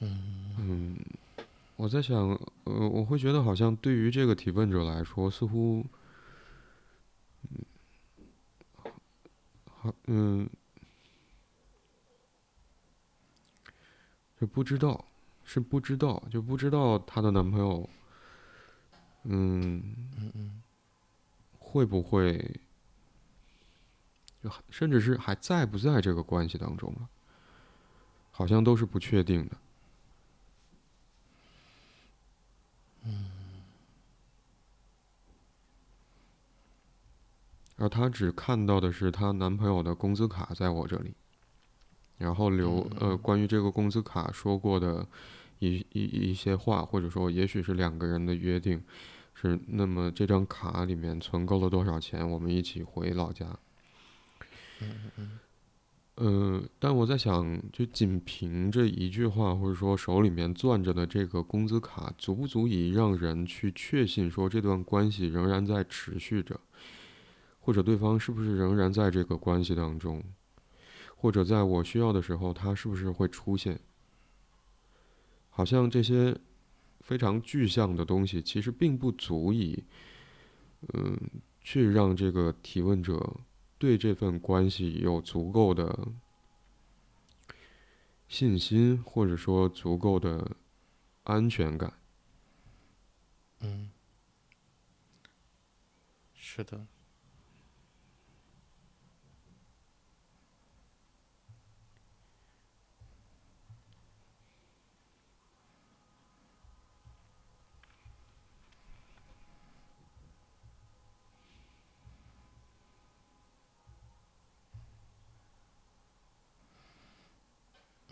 [0.00, 0.96] 嗯，嗯
[1.76, 2.28] 我在想，
[2.64, 5.84] 呃，我会觉得好像对于这个提问者来说，似乎，
[7.50, 7.64] 嗯，
[9.64, 10.48] 好，嗯，
[14.40, 15.04] 就不知道，
[15.42, 17.88] 是不知道，就不知道她的男朋友，
[19.24, 19.82] 嗯，
[20.18, 20.62] 嗯嗯
[21.58, 22.60] 会不会，
[24.40, 27.08] 就甚至是还在不在这个关系当中了，
[28.30, 29.56] 好像都是不确定的。
[37.82, 41.12] 而她只看到的是她男朋友的工资卡在我这里，
[42.16, 45.04] 然后留呃关于这个工资卡说过的
[45.58, 48.80] 一一一些话，或者说也许是两个人的约定，
[49.34, 53.58] 是那么这张卡里面存够了多少钱，我们一起回老家。
[56.18, 66.60] 嗯，但我在想，就仅凭这一句话，或者说手里面攥着的这个工资卡，足不足以让人去确信说这段关系仍然在持续着，
[67.64, 70.22] 或者对方是不是仍然在这个关系当中，
[71.16, 73.78] 或者在我需要的时候，他是不是会出现？
[75.48, 76.36] 好像这些
[77.00, 79.84] 非常具象的东西，其实并不足以，
[80.92, 81.16] 嗯，
[81.60, 83.36] 去让这个提问者
[83.78, 86.08] 对这份关系有足够的
[88.26, 90.56] 信心，或者说足够的
[91.22, 91.92] 安全感。
[93.60, 93.90] 嗯，
[96.34, 96.86] 是的。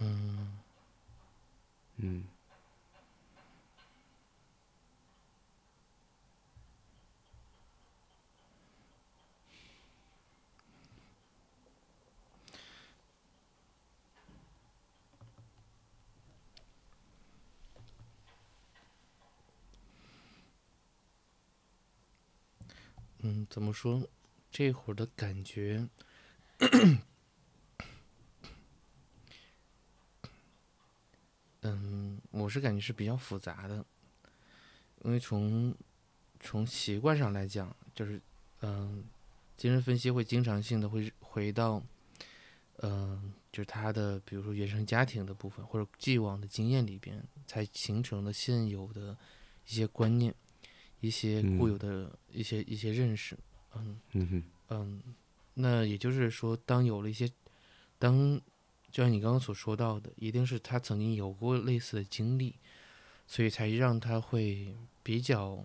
[0.00, 0.50] 嗯。
[23.22, 24.08] 嗯，怎么说？
[24.50, 25.86] 这会儿的感觉，
[31.60, 33.84] 嗯，我是感觉是比较复杂的，
[35.04, 35.74] 因为从
[36.40, 38.20] 从习惯上来讲，就是
[38.62, 39.04] 嗯，
[39.56, 41.82] 精神分析会经常性的会回到，
[42.78, 49.16] 嗯，就是他的比如说原生家庭的部分或者既往的经验里边才形成的现有的
[49.66, 50.34] 一些观念。
[51.02, 53.34] 一些固有的一些一些认识，
[53.74, 55.02] 嗯嗯嗯，
[55.54, 57.26] 那也就是说，当有了一些，
[57.98, 58.38] 当
[58.90, 62.56] 就像你刚刚所说到的，一定是他曾经有过类似的经历，
[63.26, 65.64] 所以才让他会比较，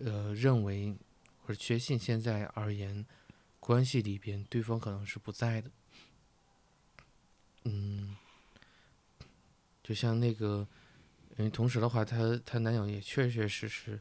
[0.00, 0.94] 呃，认为
[1.42, 3.04] 或者确信现在而言，
[3.60, 5.70] 关系里边对方可能是不在的，
[7.64, 8.16] 嗯，
[9.82, 10.66] 就像那个，
[11.36, 14.00] 因为同时的话，她她男友也确确实实。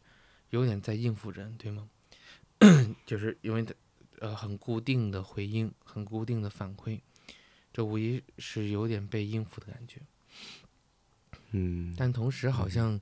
[0.52, 1.88] 有点在应付人，对吗？
[3.08, 3.74] 就是因为他，
[4.20, 7.00] 呃，很固定的回应，很固定的反馈，
[7.72, 10.02] 这无疑是有点被应付的感觉。
[11.52, 11.94] 嗯。
[11.98, 13.00] 但同时好像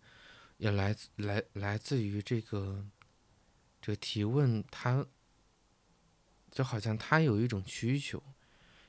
[0.57, 2.85] 也来自来来自于这个
[3.81, 5.05] 这个提问，他
[6.51, 8.21] 就好像他有一种需求，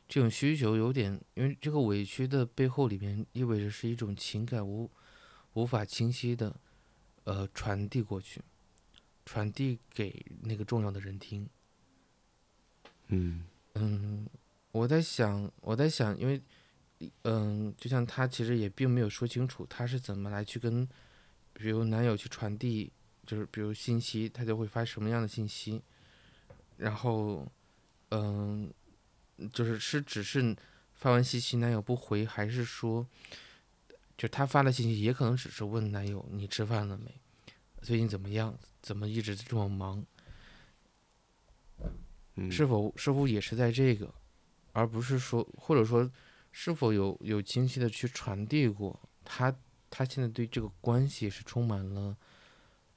[0.09, 4.91] 这种需求有点，因为这个委屈的背后里面意味着是一种情感无
[5.53, 6.61] 无法清晰的
[7.25, 8.41] 呃传递过去。
[9.27, 11.49] 传递给那个重要的人听。
[13.09, 14.27] 嗯嗯，
[14.73, 16.41] 我在想，我在想，因为
[17.25, 20.89] 嗯，就像他其实也并没有说清楚他是怎么来去跟，
[21.53, 22.93] 比如男友去传递，
[23.27, 25.83] 就是比如信息，他就会发什么样的信息。
[26.77, 27.47] 然后
[28.11, 28.73] 嗯，
[29.53, 30.57] 就是是只是
[30.95, 33.07] 发完信息男友不回，还是说，
[34.17, 37.15] 就他发的信息也可能只是问男友你吃饭了没，
[37.83, 38.59] 最近怎么样？
[38.83, 40.05] 怎么一直这么忙？
[42.51, 44.15] 是否是否也是在这个，
[44.73, 46.11] 而不是说，或者说，
[46.53, 49.55] 是否有有清晰的去传递过他
[49.89, 52.17] 他现在对这个关系是充满了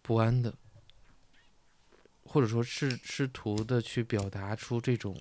[0.01, 0.53] 不安的，
[2.23, 5.19] 或者说是试图的去表达出这种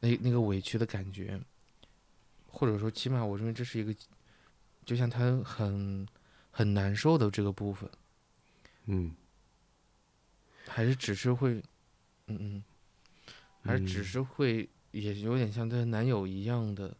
[0.00, 1.40] 那那个委屈的感觉，
[2.46, 3.94] 或者说起码我认为这是一个，
[4.84, 6.06] 就像他很
[6.50, 7.90] 很难受的这个部分。
[8.86, 9.14] 嗯，
[10.66, 11.62] 还是只是会，
[12.26, 12.64] 嗯嗯，
[13.62, 16.96] 还是只是会，也有点像她男友一样的，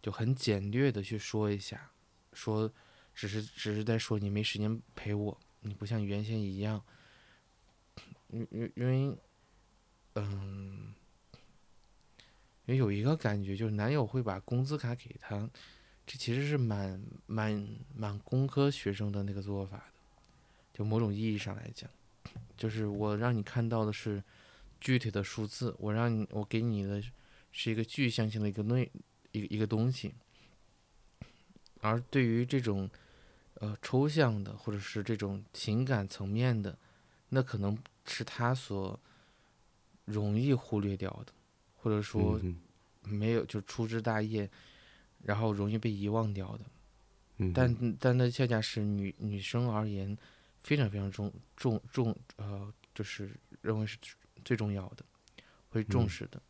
[0.00, 1.90] 就很简略的去说一下，
[2.32, 2.70] 说，
[3.14, 6.82] 只是只是在说你没时间陪我，你不像原先一样，
[8.28, 9.16] 因因因为，
[10.14, 10.94] 嗯，
[12.66, 15.48] 因为有一个感觉，就是男友会把工资卡给她，
[16.06, 19.84] 这其实是蛮蛮蛮工科学生的那个做法。
[20.74, 21.88] 就某种意义上来讲，
[22.56, 24.22] 就是我让你看到的是
[24.80, 27.02] 具体的数字，我让你我给你的
[27.52, 28.90] 是一个具象性的一个内
[29.30, 30.12] 一一个东西，
[31.80, 32.90] 而对于这种
[33.54, 36.76] 呃抽象的或者是这种情感层面的，
[37.28, 38.98] 那可能是他所
[40.04, 41.32] 容易忽略掉的，
[41.76, 42.40] 或者说
[43.02, 44.50] 没有就粗枝大叶，
[45.22, 46.64] 然后容易被遗忘掉的。
[47.54, 50.18] 但但那恰恰是女女生而言。
[50.64, 53.98] 非常非常重重重，呃，就是认为是
[54.44, 55.04] 最重要的，
[55.68, 56.40] 会重视的。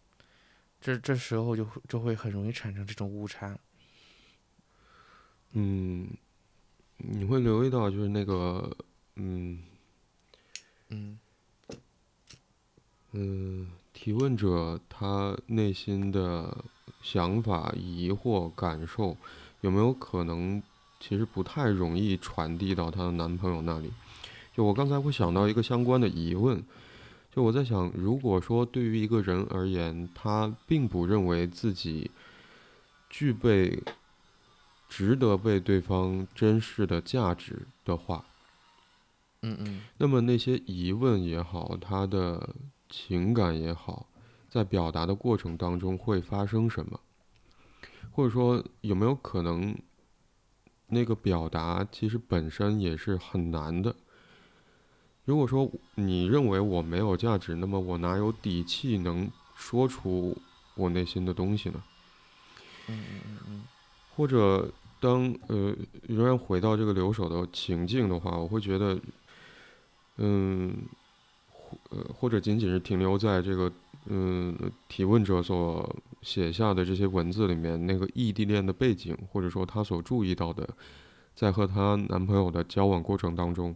[0.83, 3.57] 这这时候就就会很容易产生这种误差。
[5.53, 6.09] 嗯，
[6.97, 8.77] 你会留意到，就是那个，
[9.15, 9.63] 嗯，
[10.89, 11.19] 嗯，
[13.13, 16.65] 嗯，提问者他内心的
[17.01, 19.17] 想法、疑惑、感受，
[19.61, 20.61] 有没有可能
[20.99, 23.93] 其实不太容易传递到她的男朋友那里。
[24.55, 26.65] 就我刚才会想到一个相关的疑问，
[27.35, 32.11] 就我在想，如果说对于一个人而言，他并不认为自己
[33.09, 33.83] 具备
[34.87, 38.27] 值得被对方珍视的价值的话，
[39.41, 42.55] 嗯嗯那么那些疑问也好，他的
[42.91, 44.07] 情感也好，
[44.51, 47.01] 在表达的过程当中会发生什么？
[48.11, 49.75] 或者说有没有可能，
[50.89, 53.97] 那个表达其实本身也是很难的？
[55.25, 60.37] 如果说你认为我没有价值，那么我哪有底气能说出
[60.75, 61.83] 我内心的东西呢？
[62.89, 63.63] 嗯嗯嗯嗯
[64.17, 64.69] 或者
[65.01, 65.75] 当呃
[66.09, 68.99] 仍然回到这个留守的情境的话，我会觉得，
[70.17, 70.77] 嗯，
[71.49, 73.73] 或呃或者仅仅是停留在这个
[74.07, 74.57] 嗯
[74.89, 80.69] 提问者所写下的这些文字里面，那个异地恋的背景，或者说她所注意到的，
[81.35, 83.75] 在和她男朋友的交往过程当中，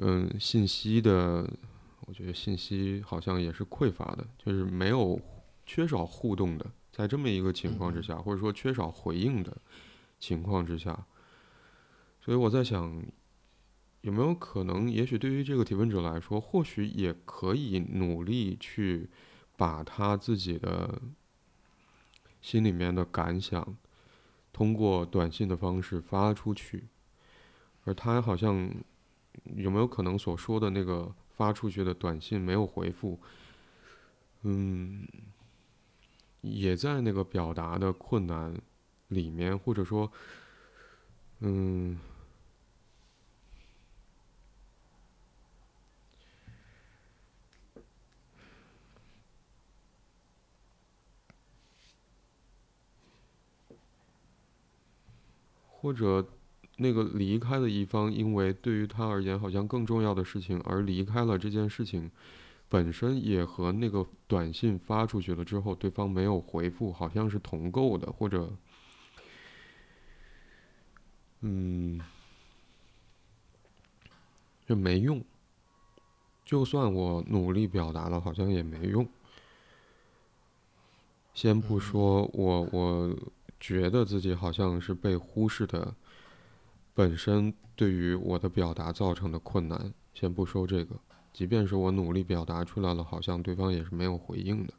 [0.00, 1.48] 嗯，信息的，
[2.06, 5.20] 我觉得信息好像也是匮乏的，就是没有
[5.66, 6.64] 缺少互动的。
[6.92, 9.56] 在这么一个情况之下，或者说缺少回应的
[10.20, 11.06] 情况之下，
[12.20, 13.02] 所以我在想，
[14.02, 19.10] 有没有可能，也许对于这个提问者来说，或许也可以努力去
[19.56, 21.02] 把他自己的
[22.40, 23.76] 心里面的感想，
[24.52, 26.86] 通过短信的方式发出去，
[27.84, 28.72] 而他好像
[29.56, 33.18] 有没有可能所说的那个发出去的短信没有回复，
[34.42, 35.06] 嗯。
[36.40, 38.54] 也在那个表达的困难
[39.08, 40.10] 里面，或者说，
[41.40, 41.98] 嗯，
[55.68, 56.24] 或者
[56.78, 62.10] 那个离开的一方，因为对于他而言好像更重要的事情而离开了这件事情。
[62.70, 68.52] 本身也和那个短信发出去了之后，对方没有回复，好像是同构的，或者，
[71.40, 71.98] 嗯，
[74.66, 75.24] 就没用。
[76.44, 79.08] 就算我努力表达了，好像也没用。
[81.32, 83.16] 先不说我，我
[83.58, 85.94] 觉得自己好像是被忽视的，
[86.98, 90.98] 本身对于我的表达造成的困难，先不说这个。
[91.32, 94.74] 即便是我努力表达出来了，好像对方也是没有回应的。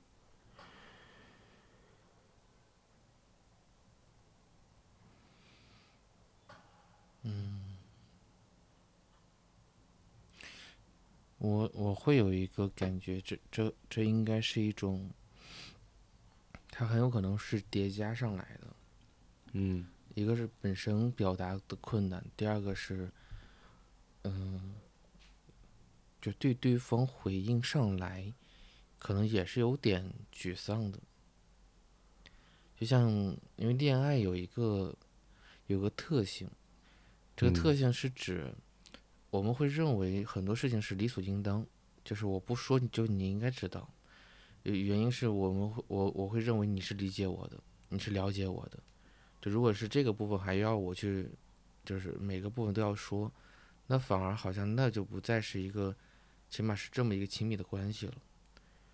[7.24, 7.78] 嗯，
[11.38, 15.09] 我我会有一个感觉，这这这应该是一种，
[16.70, 18.67] 它很有可能是叠加上来的。
[19.53, 19.88] 嗯，
[20.22, 23.11] 一个是本身表达的困难，第二个是，
[24.24, 24.76] 嗯。
[26.22, 28.34] 就对对方回应上来，
[28.97, 30.99] 可能也是有点沮丧的。
[32.76, 33.09] 就像
[33.55, 34.93] 因为恋爱有一个
[35.67, 36.51] 有个特性，
[37.38, 38.53] 这个特性是指
[39.30, 41.65] 我们会认为很多事情是理所应当，
[42.03, 43.89] 就是我不说你就你应该知道。
[44.63, 47.57] 原因是我们会我我会认为你是理解我的，
[47.88, 48.78] 你是了解我的。
[49.42, 51.30] 就如果是这个部分还要我去，
[51.86, 53.32] 就是每个部分都要说，
[53.88, 55.96] 那反而好像那就不再是一个。
[56.52, 58.14] 起码是这么一个亲密的关系了，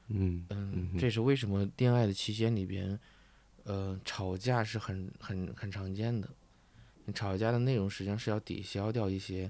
[0.10, 3.00] 嗯嗯，这是为什么恋爱的期间里边，
[3.64, 6.30] 呃，吵架是很很很常见的。
[7.06, 9.50] 你吵架的内容实际上是要抵消掉一些，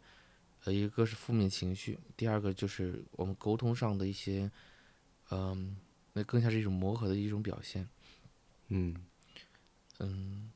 [0.66, 4.52] 呃，一个是负面情绪，第二个就是我们沟通上的一些，
[5.32, 5.76] 嗯，
[6.14, 7.90] 那更像是一种磨合的一种表现。
[8.68, 8.96] 嗯
[9.98, 10.52] 嗯，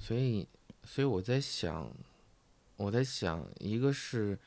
[0.00, 0.46] 所以
[0.84, 1.92] 所以我在想，
[2.76, 4.38] 我在想，一个是。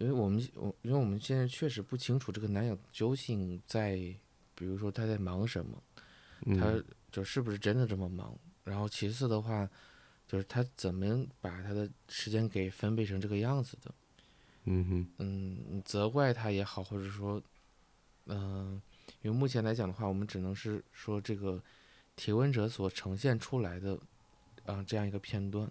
[0.00, 3.96] 因为我们我因为我们现在确实不清楚这个男友究竟在，
[4.54, 5.82] 比如说他在忙什么，
[6.56, 8.32] 他就是不是真的这么忙。
[8.62, 9.68] 然后其次的话，
[10.28, 13.92] 就是他怎么把他的时间给分配成这个样子的。
[14.66, 15.08] 嗯哼。
[15.18, 17.42] 嗯，责怪他也好，或者说，
[18.26, 18.80] 嗯，
[19.22, 21.60] 因为目前来讲的话，我们只能是说这个
[22.14, 23.98] 提问者所呈现出来的，
[24.68, 25.70] 啊，这样一个片段。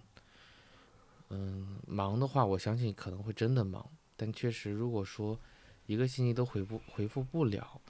[1.30, 3.88] 嗯，忙的话，我相信可能会真的忙。
[4.16, 5.38] 但确实，如果说
[5.86, 7.80] 一个星期都回不回复不了，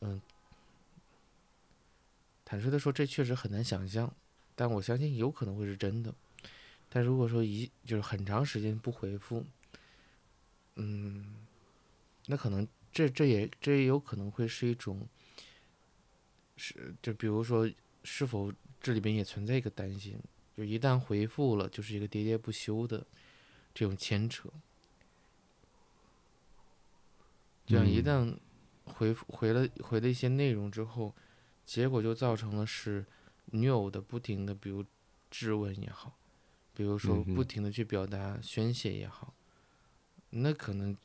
[0.00, 0.20] 嗯，
[2.44, 4.10] 坦率的说，这确实很难想象。
[4.54, 6.14] 但我相信有可能会是真的。
[6.88, 9.44] 但如果说一就是很长时间不回复，
[10.76, 11.46] 嗯，
[12.26, 15.06] 那可能这这也这也有可能会是一种，
[16.56, 17.70] 是就比如说
[18.02, 18.50] 是否
[18.86, 20.16] 这里边也存在一个担心，
[20.56, 23.04] 就一旦回复了，就是一个喋喋不休的
[23.74, 24.48] 这种牵扯。
[27.66, 28.32] 这样一旦
[28.84, 31.12] 回复回了回了一些内容之后，
[31.64, 33.04] 结果就造成了是
[33.46, 34.84] 女友的不停的，比如
[35.32, 36.16] 质问也好，
[36.72, 39.34] 比如说不停的去表达宣泄也好，
[40.30, 40.96] 那可能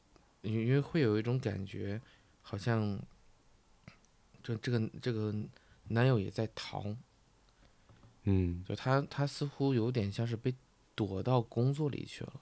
[0.43, 1.99] 因因为会有一种感觉，
[2.43, 3.01] 好像
[4.43, 5.33] 这这个这个
[5.85, 6.95] 男友也在逃，
[8.23, 10.53] 嗯，就他他似乎有点像是被
[10.95, 12.33] 躲到工作里去了。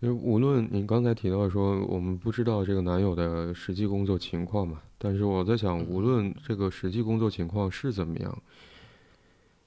[0.00, 8.42] 因为无论你刚才提到说我们不知道这个男友的实际工作情况嘛，但是我在想，无论这个实际工作情况是怎么样，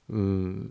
[0.08, 0.70] 嗯，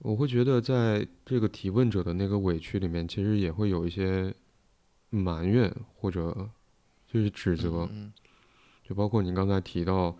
[0.00, 4.34] 我会觉得在这个提问者的那个委屈里面，其实也会有一些
[5.08, 6.50] 埋怨或者
[7.10, 7.88] 就是指责，
[8.86, 10.16] 就包括您刚才提到。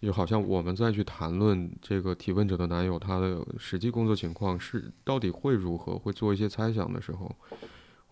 [0.00, 7.34] 就好像我们再去谈论这个提问者的男友他的实际工作情况是到底会如何，会做一些猜想的时候，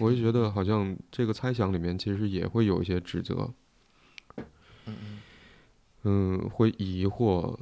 [0.01, 3.55] 我就觉得好像这个猜想里面其实也会有一些指责，
[6.03, 7.57] 嗯会疑惑，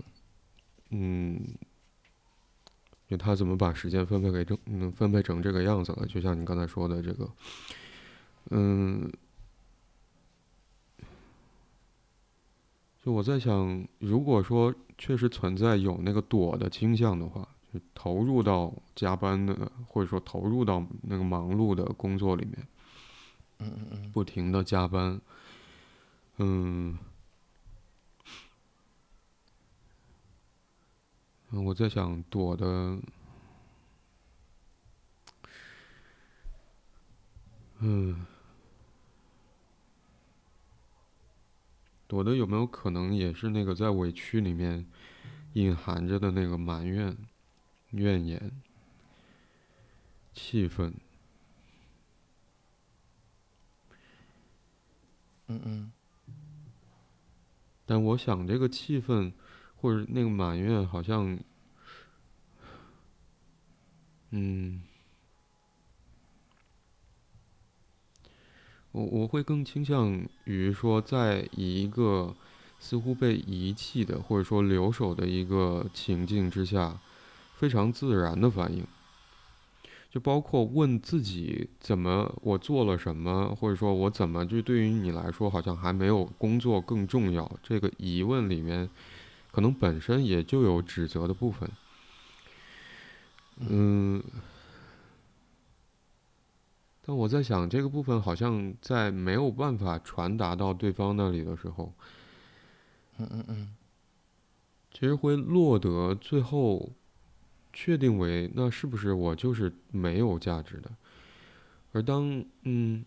[0.89, 1.39] 嗯，
[3.07, 6.07] 就他怎么把时间分配给这，嗯，分配成这个样子了？
[6.07, 7.31] 就像你刚才说的这个，
[8.53, 9.13] 嗯。
[13.05, 22.67] 就我在想，如果说确实存在有那个躲的倾向的话，就投入到加班的，或者说投入到那个忙碌的工作里面，
[23.59, 25.21] 嗯嗯嗯，不停的加班，
[26.39, 26.99] 嗯，
[31.51, 32.99] 我在想躲的，
[37.81, 38.25] 嗯。
[42.15, 44.87] 我的有没有可能也是那个在委屈里面
[45.55, 47.17] 隐含着的那个埋怨、
[47.91, 48.63] 怨言、
[50.33, 50.95] 气愤？
[55.49, 55.93] 嗯嗯。
[57.85, 59.33] 但我想这个气氛
[59.75, 61.37] 或者那个埋怨，好像，
[64.31, 64.83] 嗯。
[68.95, 72.33] 我我会更倾向于说，在一个
[72.79, 76.97] 似乎被遗弃的或者说留守的一个情境之下，
[77.57, 78.87] 非常自然的反应，
[80.13, 87.51] 就包括问自己怎么我做了什么，或者说我怎么就对于你来说好像还没有工作更重要。
[87.65, 88.89] 这个疑问里面，
[89.51, 91.69] 可能本身也就有指责的部分。
[93.59, 94.23] 嗯。
[97.07, 101.93] 但我在想，这个部分好像在没有办法传达到对方那里的时候，
[103.19, 103.75] 嗯嗯嗯，
[104.91, 106.91] 其实会落得最后
[107.75, 110.91] 确定为那是不是我就是没有价值的？
[111.93, 113.05] 而当嗯，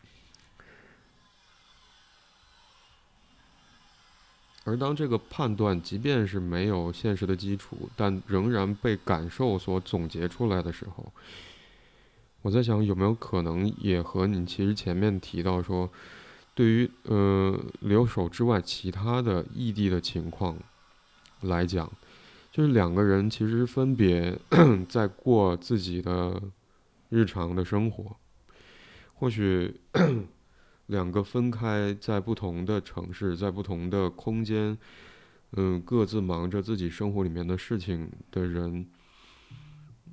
[4.63, 11.11] 而当这个判断即便是没有现实的基础，但仍然被感受所总结出来的时候。
[12.47, 15.91] 我在想，有没有可能也和你其实前面提到说，
[16.55, 20.57] 对于呃留守之外其他的异地的情况
[21.41, 21.91] 来讲，
[22.49, 24.39] 就是两个人其实分别
[24.87, 26.41] 在过自己的
[27.09, 28.15] 日常的生活，
[29.15, 29.81] 或许
[30.87, 34.77] 两个分开在不同的城市，在不同的空间，
[35.51, 38.87] 嗯，各自忙着自己生活里面的事情的人，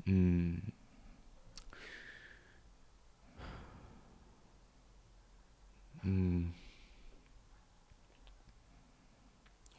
[0.07, 0.59] 嗯。
[6.07, 6.52] 嗯，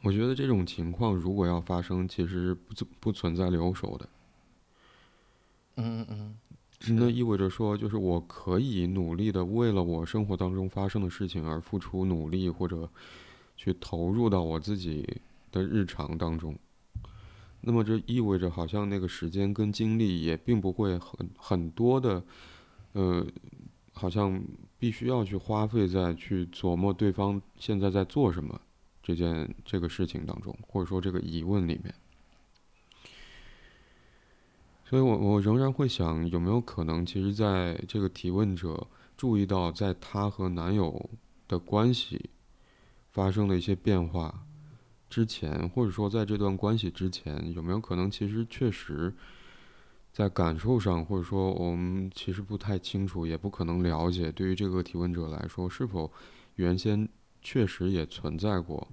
[0.02, 4.08] 我觉得这种情况如果要发生，其实不不存在留守的。
[5.76, 6.36] 嗯嗯
[6.88, 12.90] 嗯，那意味着说，就是我可以努力的为了我生活当中发生的事情而付出努力，或者
[13.56, 15.20] 去投入到我自己
[15.52, 16.58] 的日常当中。
[17.60, 22.24] 那么这意味着，好像那个时间跟精力也并不会很很多的，
[22.94, 23.24] 呃。
[23.98, 24.38] 好像
[24.78, 28.60] 必须要去花费在去琢磨对方现在在做什么
[29.02, 31.94] 这件这个事情当中，或者说这个疑问里面。
[34.84, 41.10] 所以我我仍然会想，有没有可能，其实在这个提问者注意到，在他和男友
[41.48, 42.30] 的关系
[43.10, 44.46] 发生了一些变化
[45.08, 49.14] 之前，或者说在这段关系之前，有没有可能，其实确实。
[50.16, 54.32] 在感受上，或者说我们其实不太清楚，也不可能了解。
[54.32, 56.10] 对于这个提问者来说，是否
[56.54, 57.06] 原先
[57.42, 58.88] 确实也存在过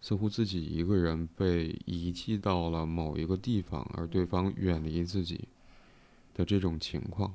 [0.00, 5.48] 似乎自己一个人被遗弃到了某一个地方，而对方远离自己
[6.34, 7.34] 的这种情况。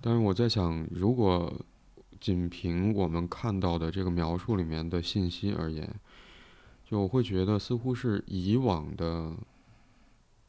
[0.00, 1.52] 但是我在想，如果
[2.20, 5.92] 仅凭我们看到的这个描述里面的信息而言，
[6.94, 9.36] 就我会觉得似乎是以往的，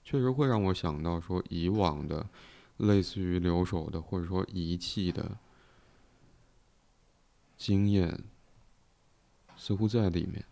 [0.03, 2.29] 确实会让我想到说以往的，
[2.77, 5.39] 类似于留守的或者说遗弃的。
[7.57, 8.23] 经验
[9.57, 10.45] 似乎在里面，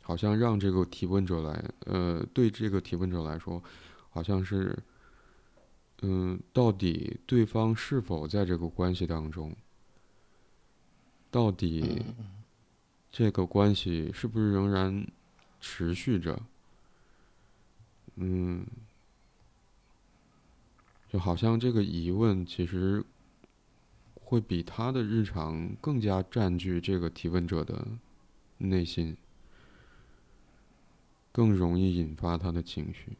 [0.00, 3.60] 好像让这个提问者来，呃，对这个提问者来说，
[4.10, 4.78] 好像是，
[6.02, 9.56] 嗯，到底对方是否在这个关系当中？
[11.32, 12.00] 到底
[13.16, 15.06] 这个关系是不是仍然
[15.60, 16.42] 持续着？
[18.16, 18.66] 嗯，
[21.08, 23.04] 就好像这个疑问其实。
[24.26, 27.86] 会比他的日常更加占据这个提问者的
[28.56, 29.16] 内心，
[31.30, 33.12] 更容易引发他的情绪，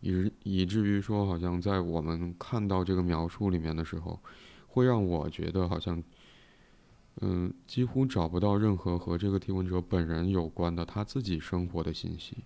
[0.00, 4.20] 以以至于说，好像在我们看到这个描述里面的时候，
[4.68, 6.00] 会让我觉得好像，
[7.20, 12.44] 嗯，几乎找不到任何和这个提问者本人有关的他自己生活的信息。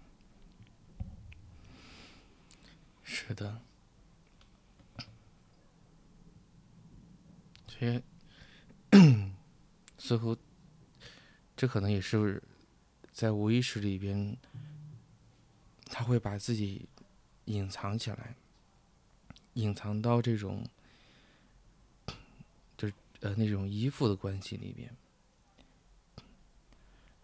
[3.02, 3.60] 是的。
[7.66, 8.02] 这
[9.98, 10.36] 似乎，
[11.56, 12.42] 这可能也是
[13.12, 14.36] 在无意识里边，
[15.86, 16.88] 他会把自己
[17.46, 18.36] 隐藏起来，
[19.54, 20.64] 隐藏到这种，
[23.22, 24.94] 呃那种依附的关系里边。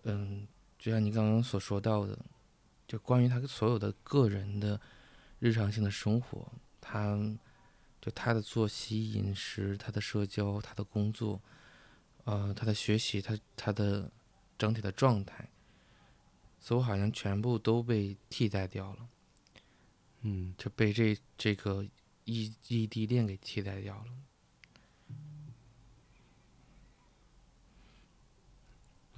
[0.04, 2.18] 嗯，就像你刚刚所说到的，
[2.88, 4.80] 就关于他所有的个人的
[5.38, 7.38] 日常性的生活，他。
[8.00, 11.42] 就他的作息、饮食、他的社交、他的工作，
[12.22, 14.08] 呃，他的学习，他他的
[14.56, 15.48] 整体的状态，
[16.60, 19.08] 似乎好像全部都被替代掉了。
[20.20, 21.84] 嗯，就被这这个
[22.24, 24.12] 异异地恋给替代掉了。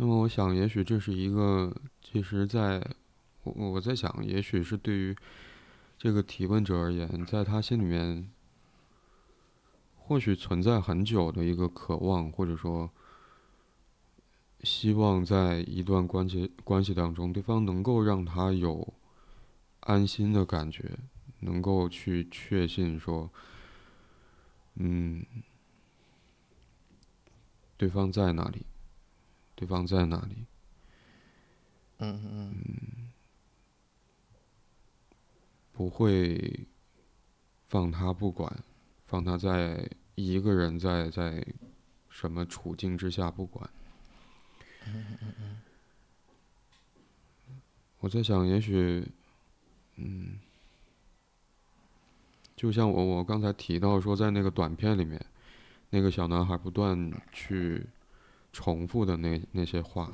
[0.03, 1.71] 那么，我想，也许这是一个，
[2.01, 2.83] 其实，在
[3.43, 5.15] 我我在想，也许是对于
[5.99, 8.27] 这个提问者而言，在他心里面。
[9.99, 12.91] 或许存在很久的一个渴望，或者说
[14.63, 18.95] 希望，在一段关系关系当中，对方能够让他有
[19.81, 20.99] 安心的感觉，
[21.41, 23.31] 能够去确信说，
[24.77, 25.25] 嗯，
[27.77, 28.67] 对方在哪里，
[29.61, 30.47] 对方在哪里，
[31.99, 33.11] 嗯嗯嗯，
[35.73, 36.67] 不会
[37.69, 38.65] 放他不管，
[39.05, 39.87] 放他在。
[40.17, 41.43] 一个人在在
[42.11, 43.71] 什么处境之下不管，
[48.01, 49.07] 我在想，也许，
[49.97, 50.39] 嗯，
[52.55, 55.25] 就像我我刚才提到说，在那个短片里面，
[55.89, 57.87] 那个小男孩不断去
[58.53, 60.13] 重复的那那些话，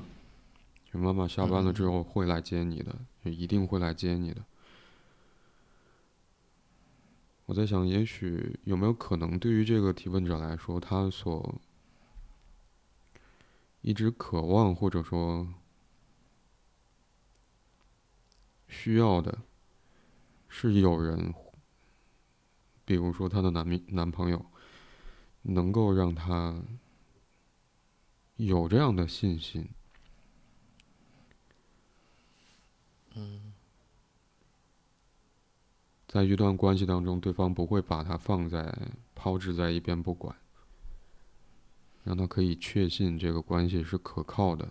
[0.85, 4.45] 就妈妈下班了之后会来接你的，就一定会来接你的。
[7.47, 11.55] 我在想，也许有没有可能，对于这个提问者来说，他所
[13.83, 15.47] 一直渴望或者说
[18.67, 19.39] 需要的，
[20.49, 21.33] 是有人，
[22.85, 24.45] 比如说他的男男朋友，
[25.43, 26.61] 能够让他
[28.37, 29.69] 有这样的信心。
[33.15, 33.53] 嗯。
[36.07, 38.75] 在一段关系当中，对方不会把他放在
[39.15, 40.35] 抛置在一边不管，
[42.05, 44.71] 让他可以确信这个关系是可靠的。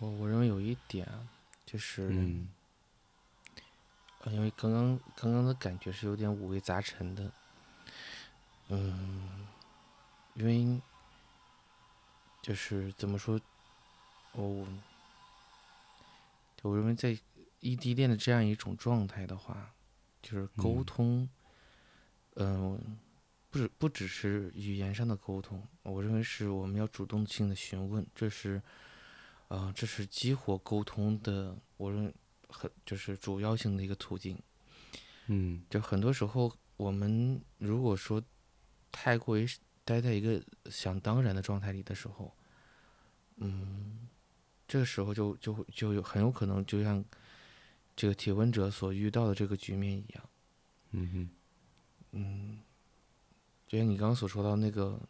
[0.00, 1.28] 我我认为有一点啊，
[1.66, 2.10] 就是，
[4.24, 7.30] 因为刚刚刚刚的感觉是有点五味杂陈的，
[8.68, 9.46] 嗯，
[10.34, 10.80] 因为
[12.40, 13.38] 就是怎么说，
[14.32, 14.66] 我
[16.62, 17.16] 我认为在
[17.60, 19.74] 异地恋的这样一种状态的话，
[20.22, 20.84] 就是沟嗯。
[20.84, 21.28] 通，
[22.36, 22.98] 嗯、
[23.50, 28.62] 不只不只是语言上的沟通，我认为是我们要主动性的询问，这是，
[29.50, 32.14] 呃，这是激活沟通的，我认为
[32.48, 34.38] 很就是主要性的一个途径。
[35.26, 38.22] 嗯就很多时候，我们如果说
[38.92, 39.44] 太过于
[39.84, 40.40] 待在一个
[40.70, 42.32] 想当然的状态里的时候，
[43.38, 44.08] 嗯，
[44.68, 47.04] 这个时候就就会就有很有可能就像
[47.96, 50.30] 这个提问者所遇到的这个局面一样，
[50.92, 51.30] 嗯哼
[52.12, 52.58] 嗯，
[53.66, 55.00] 就像你刚刚所说到那个，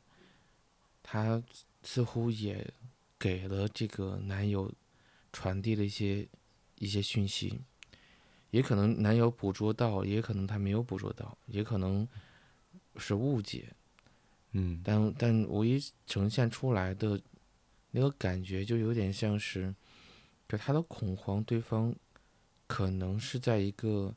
[1.02, 1.42] 他
[1.82, 2.72] 似乎也
[3.20, 4.72] 给了这个男友
[5.30, 6.26] 传递了一些
[6.76, 7.60] 一些讯息，
[8.50, 12.08] 也可能男友捕捉到，也可能他没有捕捉到，也可能
[12.96, 13.74] 是误解，
[14.52, 14.80] 嗯。
[14.82, 17.20] 但但唯一呈现出来的
[17.90, 19.74] 那个感觉，就有点像是，
[20.48, 21.94] 就他的恐慌，对方
[22.66, 24.14] 可能是在一个，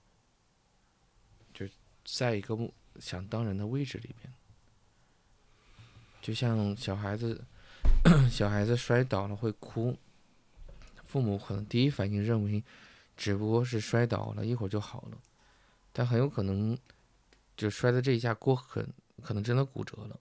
[1.53, 1.67] 就
[2.05, 2.57] 在一个
[2.99, 4.33] 想当人的位置里边，
[6.21, 7.43] 就像小孩子，
[8.29, 9.97] 小孩子摔倒了会哭，
[11.05, 12.63] 父母可能第一反应认为
[13.15, 15.17] 只不过是摔倒了，一会儿就好了，
[15.91, 16.77] 但很有可能
[17.55, 18.87] 就摔的这一下过狠，
[19.21, 20.19] 可能真的骨折了。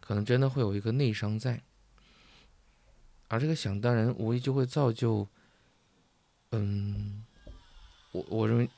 [0.00, 1.62] 可能真的会有一个内伤在，
[3.28, 5.28] 而这个想当然无疑就会造就，
[6.50, 7.24] 嗯，
[8.10, 8.68] 我我认为，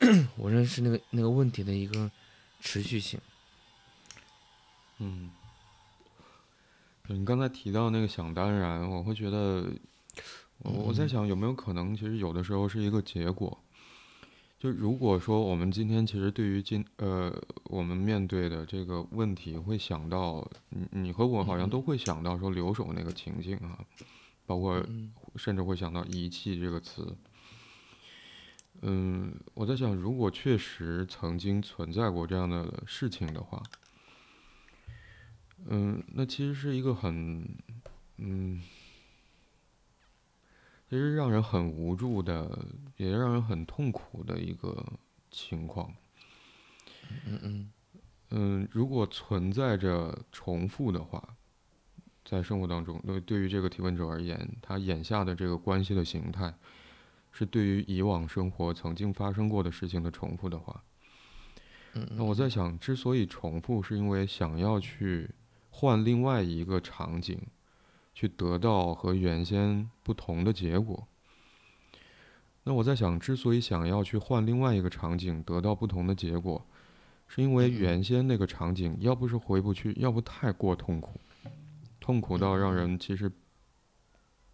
[0.36, 2.10] 我认识那个那个问题的一个
[2.60, 3.20] 持续性。
[4.96, 5.30] 嗯，
[7.08, 9.64] 你刚才提到那个想当然，我会觉得，
[10.58, 13.58] 我我在嗯想有没有可能，其实有的时候是一个结果。
[14.58, 17.32] 就如果说我们今天其实对于今呃
[17.64, 23.78] 我们面对的这个问题，会想到你你和我好像嗯都会想到说留守那个情境啊，
[24.46, 27.16] 包括嗯甚至会想到遗弃这个词。
[28.82, 33.62] 嗯，我在想，如果确实曾经存在过这样的事情的话，
[35.66, 37.46] 嗯，那其实是一个很，
[38.16, 38.62] 嗯，
[40.88, 44.84] 其实让人很无助的，也让人很痛苦的一个
[45.30, 45.94] 情况。
[47.26, 47.70] 嗯嗯
[48.30, 51.36] 嗯，如果存在着重复的话，
[52.24, 56.54] 在生活当中，对对于这个提问者而言，他眼下的这个关系的形态，
[57.32, 60.84] 是对于以往生活曾经发生过的事情的重复的话，
[61.94, 65.30] 嗯那我在想，之所以重复，是因为想要去
[65.80, 67.40] 换另外一个场景，
[68.12, 71.06] 去得到和原先不同的结果。
[72.64, 76.66] 那我在想，之所以想要去换另外一个场景，得到不同的结果，
[77.28, 81.20] 是因为原先那个场景要不是回不去，要不太过痛苦，
[82.00, 83.30] 痛苦到让人其实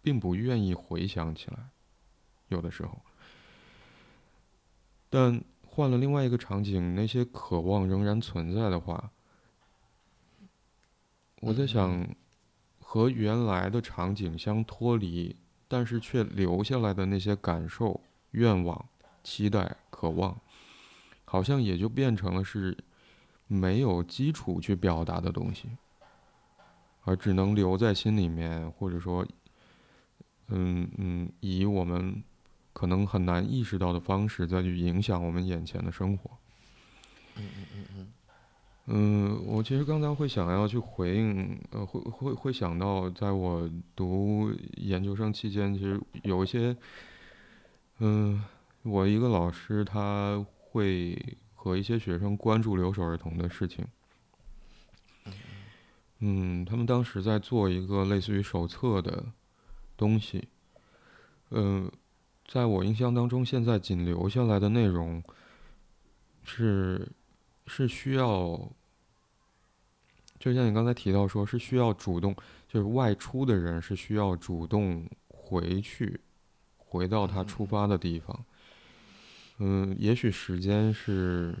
[0.03, 1.57] 并不愿意回想起来，
[2.49, 3.01] 有的时候。
[5.09, 9.11] 但换了另外一个场景，那些渴望仍然存在的话，
[11.41, 12.15] 我在嗯想，
[12.79, 15.35] 和原来的场景相脱离，
[15.67, 17.99] 但是却留下来的那些感受、
[18.31, 18.85] 愿望、
[19.23, 20.39] 期待、渴望，
[21.25, 22.77] 好像也就变成了是
[23.47, 25.67] 没有基础去表达的东西，
[27.03, 29.25] 而只能留在心里面，或者说，
[30.47, 32.23] 嗯嗯，以我们
[32.73, 36.31] 可能很难意识到的方式再去影响我们眼前的生活。
[37.35, 38.07] 嗯嗯嗯嗯
[38.87, 46.77] 嗯，我其实刚才会想要去回应，呃，会会会想到，在我读研究生期间，其实有一些，
[47.97, 48.43] 嗯，
[48.83, 51.17] 我一个老师他会
[51.55, 53.83] 和一些学生关注留守儿童的事情。
[56.19, 59.25] 嗯，他们当时在做一个类似于手册的
[59.97, 60.47] 东西。
[61.49, 61.91] 嗯，
[62.47, 65.23] 在我印象当中，现在仅留下来的内容
[66.43, 67.11] 是
[67.67, 68.69] 是需要，
[70.39, 72.35] 就像你刚才提到说，是需要主动，
[72.67, 76.19] 就是外出的人是需要主动回去，
[76.77, 78.45] 回到他出发的地方。
[79.57, 81.55] 嗯，也许时间是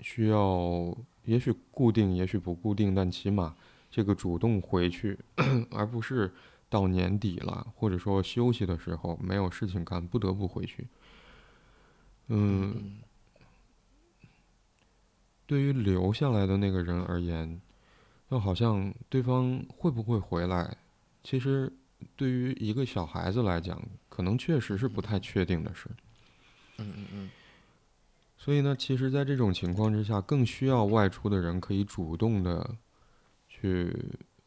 [0.00, 3.54] 需要，也许固定，也许不固定，但起码
[3.90, 5.18] 这个主动回去，
[5.70, 6.32] 而不是
[6.68, 10.86] 到年底了，或者说休息的时候没有事情干，不得不回去。
[12.28, 12.92] 嗯，嗯
[15.46, 17.60] 对于留下来的那个人而言，
[18.30, 20.76] 就好像对方会不会回来，
[21.22, 21.72] 其实
[22.16, 25.88] 对于一个小孩子来讲，可能确实是不太确定的事。
[26.78, 27.30] 嗯嗯嗯。
[28.36, 32.76] 所以呢，其实，在这种情况之下，更需要外出的人可以主动的
[33.48, 33.96] 去，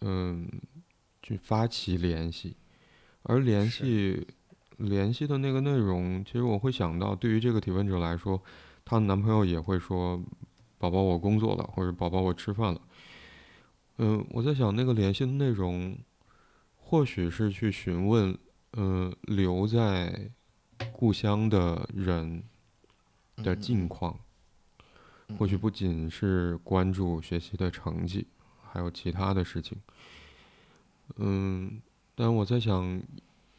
[0.02, 0.48] 嗯，
[1.24, 2.56] 去发起联系，
[3.24, 4.28] 而联系
[4.78, 8.40] 联系的那个内容，其实我会想到，对于这个提问者来说，
[8.86, 10.22] 她男朋友也会说
[10.78, 12.82] ：“宝宝，我工作了，或者宝宝，我吃饭了。”
[14.00, 15.98] 嗯，我在想，那个联系的内容，
[16.76, 18.38] 或许是去询问，
[18.74, 20.30] 嗯，留在
[20.92, 22.44] 故乡的人。
[23.44, 24.18] 的近况，
[25.38, 28.26] 或许不仅是关注学习的成绩，
[28.64, 29.78] 还有其他的事情。
[31.18, 31.80] 嗯，
[32.16, 33.00] 但我在想，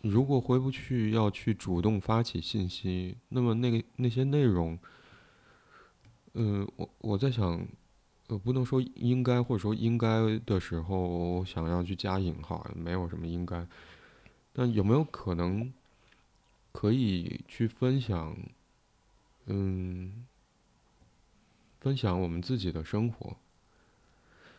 [0.01, 4.77] 如果回不去，要去主动发起信息，那么那个那些内容，
[6.35, 7.67] 嗯，我我在想，
[8.29, 13.67] 呃，不能说应该或者说应该的时候，想要去加引号，没有什么应该。
[14.53, 15.73] 但有没有可能，
[16.73, 18.37] 可以去分享？
[19.47, 20.27] 嗯，
[21.81, 23.37] 分享我们自己的生活，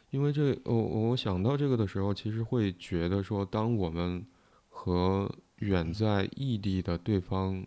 [0.10, 4.26] 因为这我我想到这个的时候，其实会觉得说，当我们
[4.70, 7.64] 和远在异地的对方，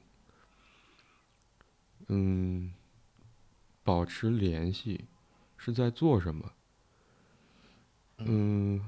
[2.09, 2.73] 嗯，
[3.83, 5.05] 保持联系，
[5.57, 6.53] 是在做什么？
[8.19, 8.81] 嗯，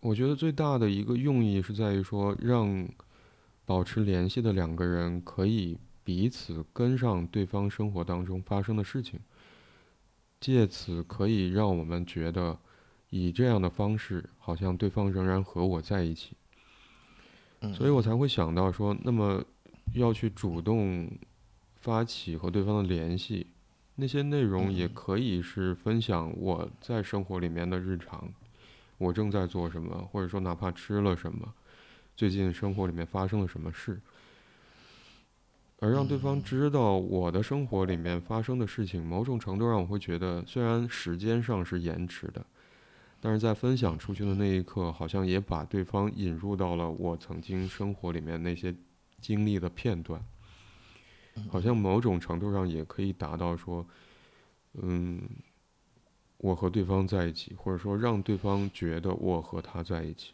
[0.00, 2.88] 我觉得最大的一个用意是在于说，让
[3.64, 5.78] 保持联系的两个人可以。
[6.04, 9.20] 彼此跟上对方生活当中发生的事情，
[10.40, 12.58] 借此可以让我们觉得，
[13.10, 16.34] 以这样的方式，好像对方仍然和我在一起。
[17.74, 19.44] 所以我才会想到说，那么
[19.92, 21.10] 要去主动
[21.80, 23.46] 发起和对方的联系，
[23.94, 28.28] 那些内容也可以是分享我在生活里面的日常，
[28.98, 31.54] 我正在做什么，或者说哪怕吃了什么，
[32.16, 34.00] 最近生活里面发生了什么事。
[35.80, 42.44] 而让对方知道我的生活里面发生的事情，某种程度上我会觉得，虽然时间上是延迟的，
[43.20, 48.74] 但是在分享出去的那一刻，好像也把对方引入到了我曾经生活里面那些
[49.20, 50.20] 经历的片段，
[51.50, 53.86] 好像某种程度上也可以达到说，
[54.74, 55.28] 嗯，
[56.38, 60.32] 我和对方在一起，或者说让对方觉得我和他在一起，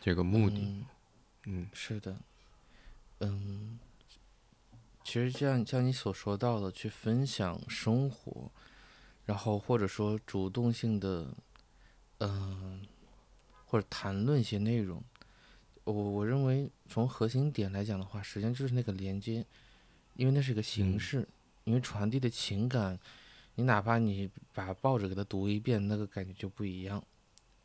[0.00, 0.84] 这个目的，
[1.46, 2.16] 嗯，是的。
[3.20, 3.78] 嗯，
[5.04, 8.50] 其实像像你所说到的，去分享生活，
[9.24, 11.34] 然后或者说主动性的，
[12.18, 12.82] 嗯，
[13.64, 15.02] 或者谈论一些内容，
[15.84, 19.44] 我我认为从核心点来讲的话，实际上就是那个连接，
[20.14, 21.28] 因为那是一个形式，
[21.64, 22.98] 因为传递的情感，
[23.54, 27.02] 你哪怕你把报纸给他读一遍，那个感觉就不一样。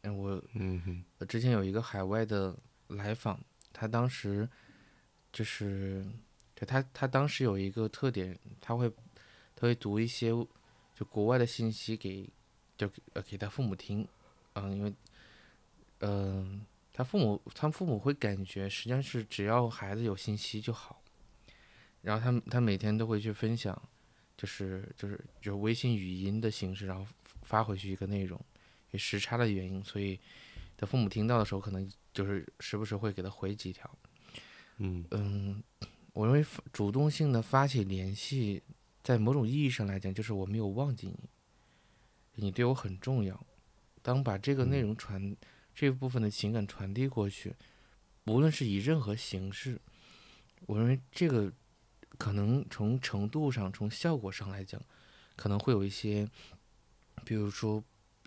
[0.01, 2.55] 嗯，我嗯哼，之前有一个海外的
[2.87, 3.39] 来访，
[3.73, 4.47] 他当时。
[5.31, 6.03] 就是，
[6.55, 8.89] 对他，他当时有一个特点，他会，
[9.55, 10.31] 他会读一些
[10.95, 12.27] 就国外的信息给，
[12.75, 14.07] 就呃给他父母听，
[14.53, 14.93] 嗯，因为，
[15.99, 16.65] 嗯，
[16.99, 21.01] 他父母，他父母会感觉实际上是只要孩子有信息就好，
[22.01, 23.81] 然后他他每天都会去分享，
[24.35, 27.09] 就是就是就是微信语音的形式，然后
[27.43, 30.19] 发回去一个内容，因为时差的原因，所以
[30.75, 33.89] 他父母听到的时候，可能就是时不时会给他回几条。
[34.79, 35.63] 嗯
[36.11, 38.61] 我认为主动性的发起联系，
[39.01, 41.29] 在某种意义上来讲，就是我没有忘记你，
[42.35, 43.41] 你对我很重要。
[44.01, 45.33] 当把这个内容传
[45.79, 47.55] 这部分的情感传递过去，
[48.25, 49.79] 无论是以任何形式，
[50.65, 51.49] 我认为这个
[52.17, 54.81] 可能从程度上、从效果上来讲，
[55.37, 56.29] 可能会有一些，
[57.23, 57.81] 比如说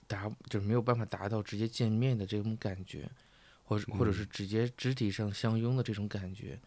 [0.06, 3.06] 达就是没有办法达到直接见面的这种感觉。
[3.64, 6.60] 或者或者是直接肢体上相拥的这种感觉，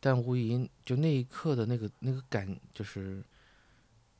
[0.00, 3.22] 但无疑就那一刻的那个那个感，就是，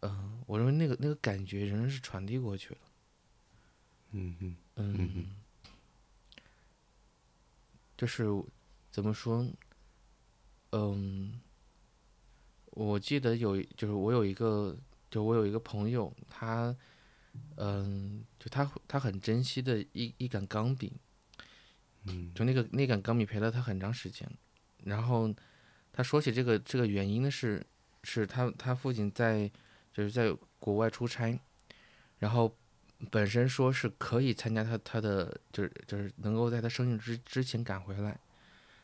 [0.01, 2.78] 嗯，我认为那个那个感觉仍然是传递过去了。
[4.12, 5.26] 嗯嗯嗯，
[7.97, 8.24] 就是
[8.90, 9.47] 怎么说？
[10.72, 11.40] 嗯，
[12.66, 14.76] 我记得有就是我有一个
[15.11, 16.74] 就我有一个朋友，他
[17.57, 20.92] 嗯，就他他很珍惜的一一杆钢笔。
[22.34, 24.30] 就那个那杆钢笔陪了他很长时间，
[24.82, 25.34] 然后
[25.90, 27.66] 他说起这个这个原因呢是，
[28.03, 29.51] 是他他父亲在
[29.90, 31.40] 就是在国外出差，
[32.18, 32.55] 然后
[33.11, 38.18] 本身说是可以参加他他的就是就是能够在他生日之之前赶回来，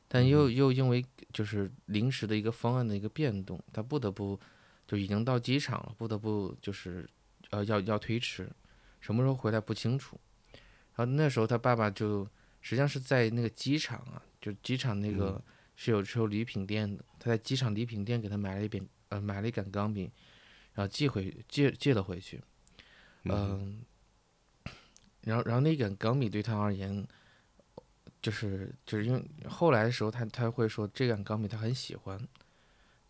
[0.09, 4.39] 但又又因为就是临时的一个方案的一个变动，他不得不
[4.87, 7.09] 就已经到机场了，不得不就是
[7.51, 8.51] 呃要要推迟，
[9.01, 10.19] 什么时候回来不清楚。
[10.97, 12.25] 然然后那时候他爸爸就
[12.61, 15.43] 实际上是在那个机场啊，就机场那个
[15.75, 20.03] 是有是有礼品店的，他在机场礼品店给他买了一柄呃买了一杆钢笔，
[20.75, 22.39] 然后寄回借借了回去，
[23.25, 23.81] 嗯，
[25.23, 27.07] 然后然后那杆钢笔对他而言，
[28.23, 32.21] 就是就是因为后来的时候他他会说这杆钢笔他很喜欢，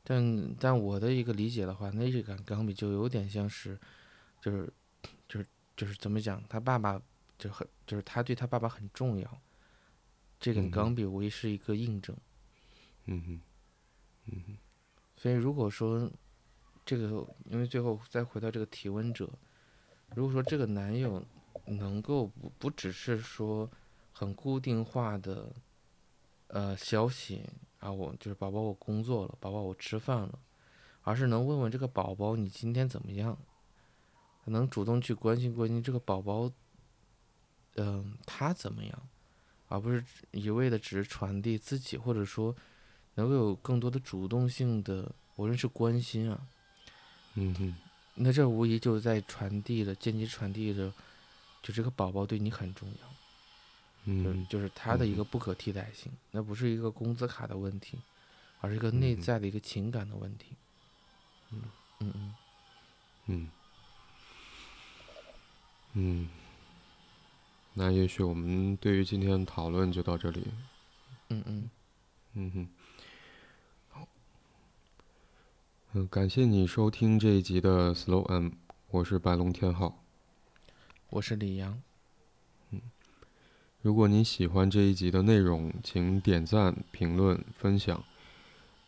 [0.02, 3.78] 但但我的一个理解的话，那这杆钢笔就有点像是，
[4.40, 4.72] 就是
[5.28, 5.46] 就是
[5.76, 7.00] 就是怎么讲，他爸爸
[7.38, 9.40] 就很就是他对他爸爸很重要，
[10.38, 12.16] 这杆嗯哼钢笔无疑是一个印证。
[13.06, 13.40] 嗯哼，
[14.26, 14.56] 嗯哼，
[15.16, 16.10] 所以如果说
[16.84, 19.28] 这个，因为最后再回到这个提问者，
[20.14, 21.24] 如果说这个男友
[21.66, 23.70] 能够不不只是说
[24.12, 25.52] 很固定化的
[26.48, 27.44] 呃消息
[27.78, 30.38] 啊，我就是宝宝我工作了，宝宝我吃饭了，
[31.02, 33.38] 而是能问问这个宝宝你今天怎么样，
[34.44, 36.50] 能主动去关心关心这个宝宝，
[37.76, 39.08] 嗯、他怎么样，
[39.68, 42.54] 而不是一味的只是传递自己，或者说
[43.14, 46.46] 能够有更多的主动性的，无论是关心啊，
[47.34, 47.74] 嗯哼，
[48.16, 50.92] 那这无疑就在传递了，间接传递着，
[51.62, 53.08] 就这个宝宝对你很重要，
[54.04, 57.98] 嗯就是他的一个不可替代性，那不是一个工资卡的问题，
[58.60, 60.56] 而是一个内嗯在的一个情感的问题。
[61.50, 61.62] 嗯
[61.98, 62.34] 嗯嗯，
[63.26, 63.50] 嗯
[65.92, 66.28] 嗯，
[67.74, 70.46] 那也许我们对于今天的讨论就到这里。
[71.28, 71.70] 嗯嗯，
[72.34, 72.68] 嗯哼，
[73.90, 74.08] 好，
[75.92, 78.50] 嗯，感谢你收听这一集的 Slow M，
[78.88, 79.99] 我是白龙天浩。
[81.10, 81.82] 我是李阳。
[83.82, 88.00] 如果你喜欢这一集的内容，请点赞、评论、分享。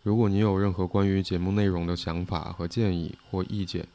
[0.04, 3.88] 如果你有任何关于节目内容的想法和建议或意见，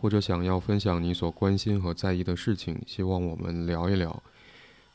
[0.00, 4.20] 或者想要分享你所关心和在意的事情，希望我们聊一聊，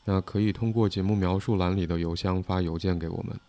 [0.04, 3.40] 那可以通过节目描述栏里的邮箱发邮件给我们。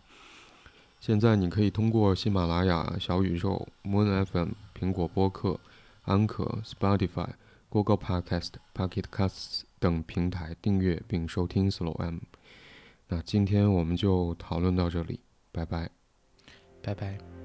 [1.00, 5.60] 现在你可以通过喜马拉雅、小宇宙、Moon FM、苹果播客、
[6.04, 7.28] 安可、Spotify、
[7.68, 12.18] Google Podcast、Pocket Casts 等平台订阅并收听 Slow M。
[13.08, 15.20] 那今天我们就讨论到这里，
[15.52, 15.90] 拜拜。
[16.82, 17.37] 拜拜。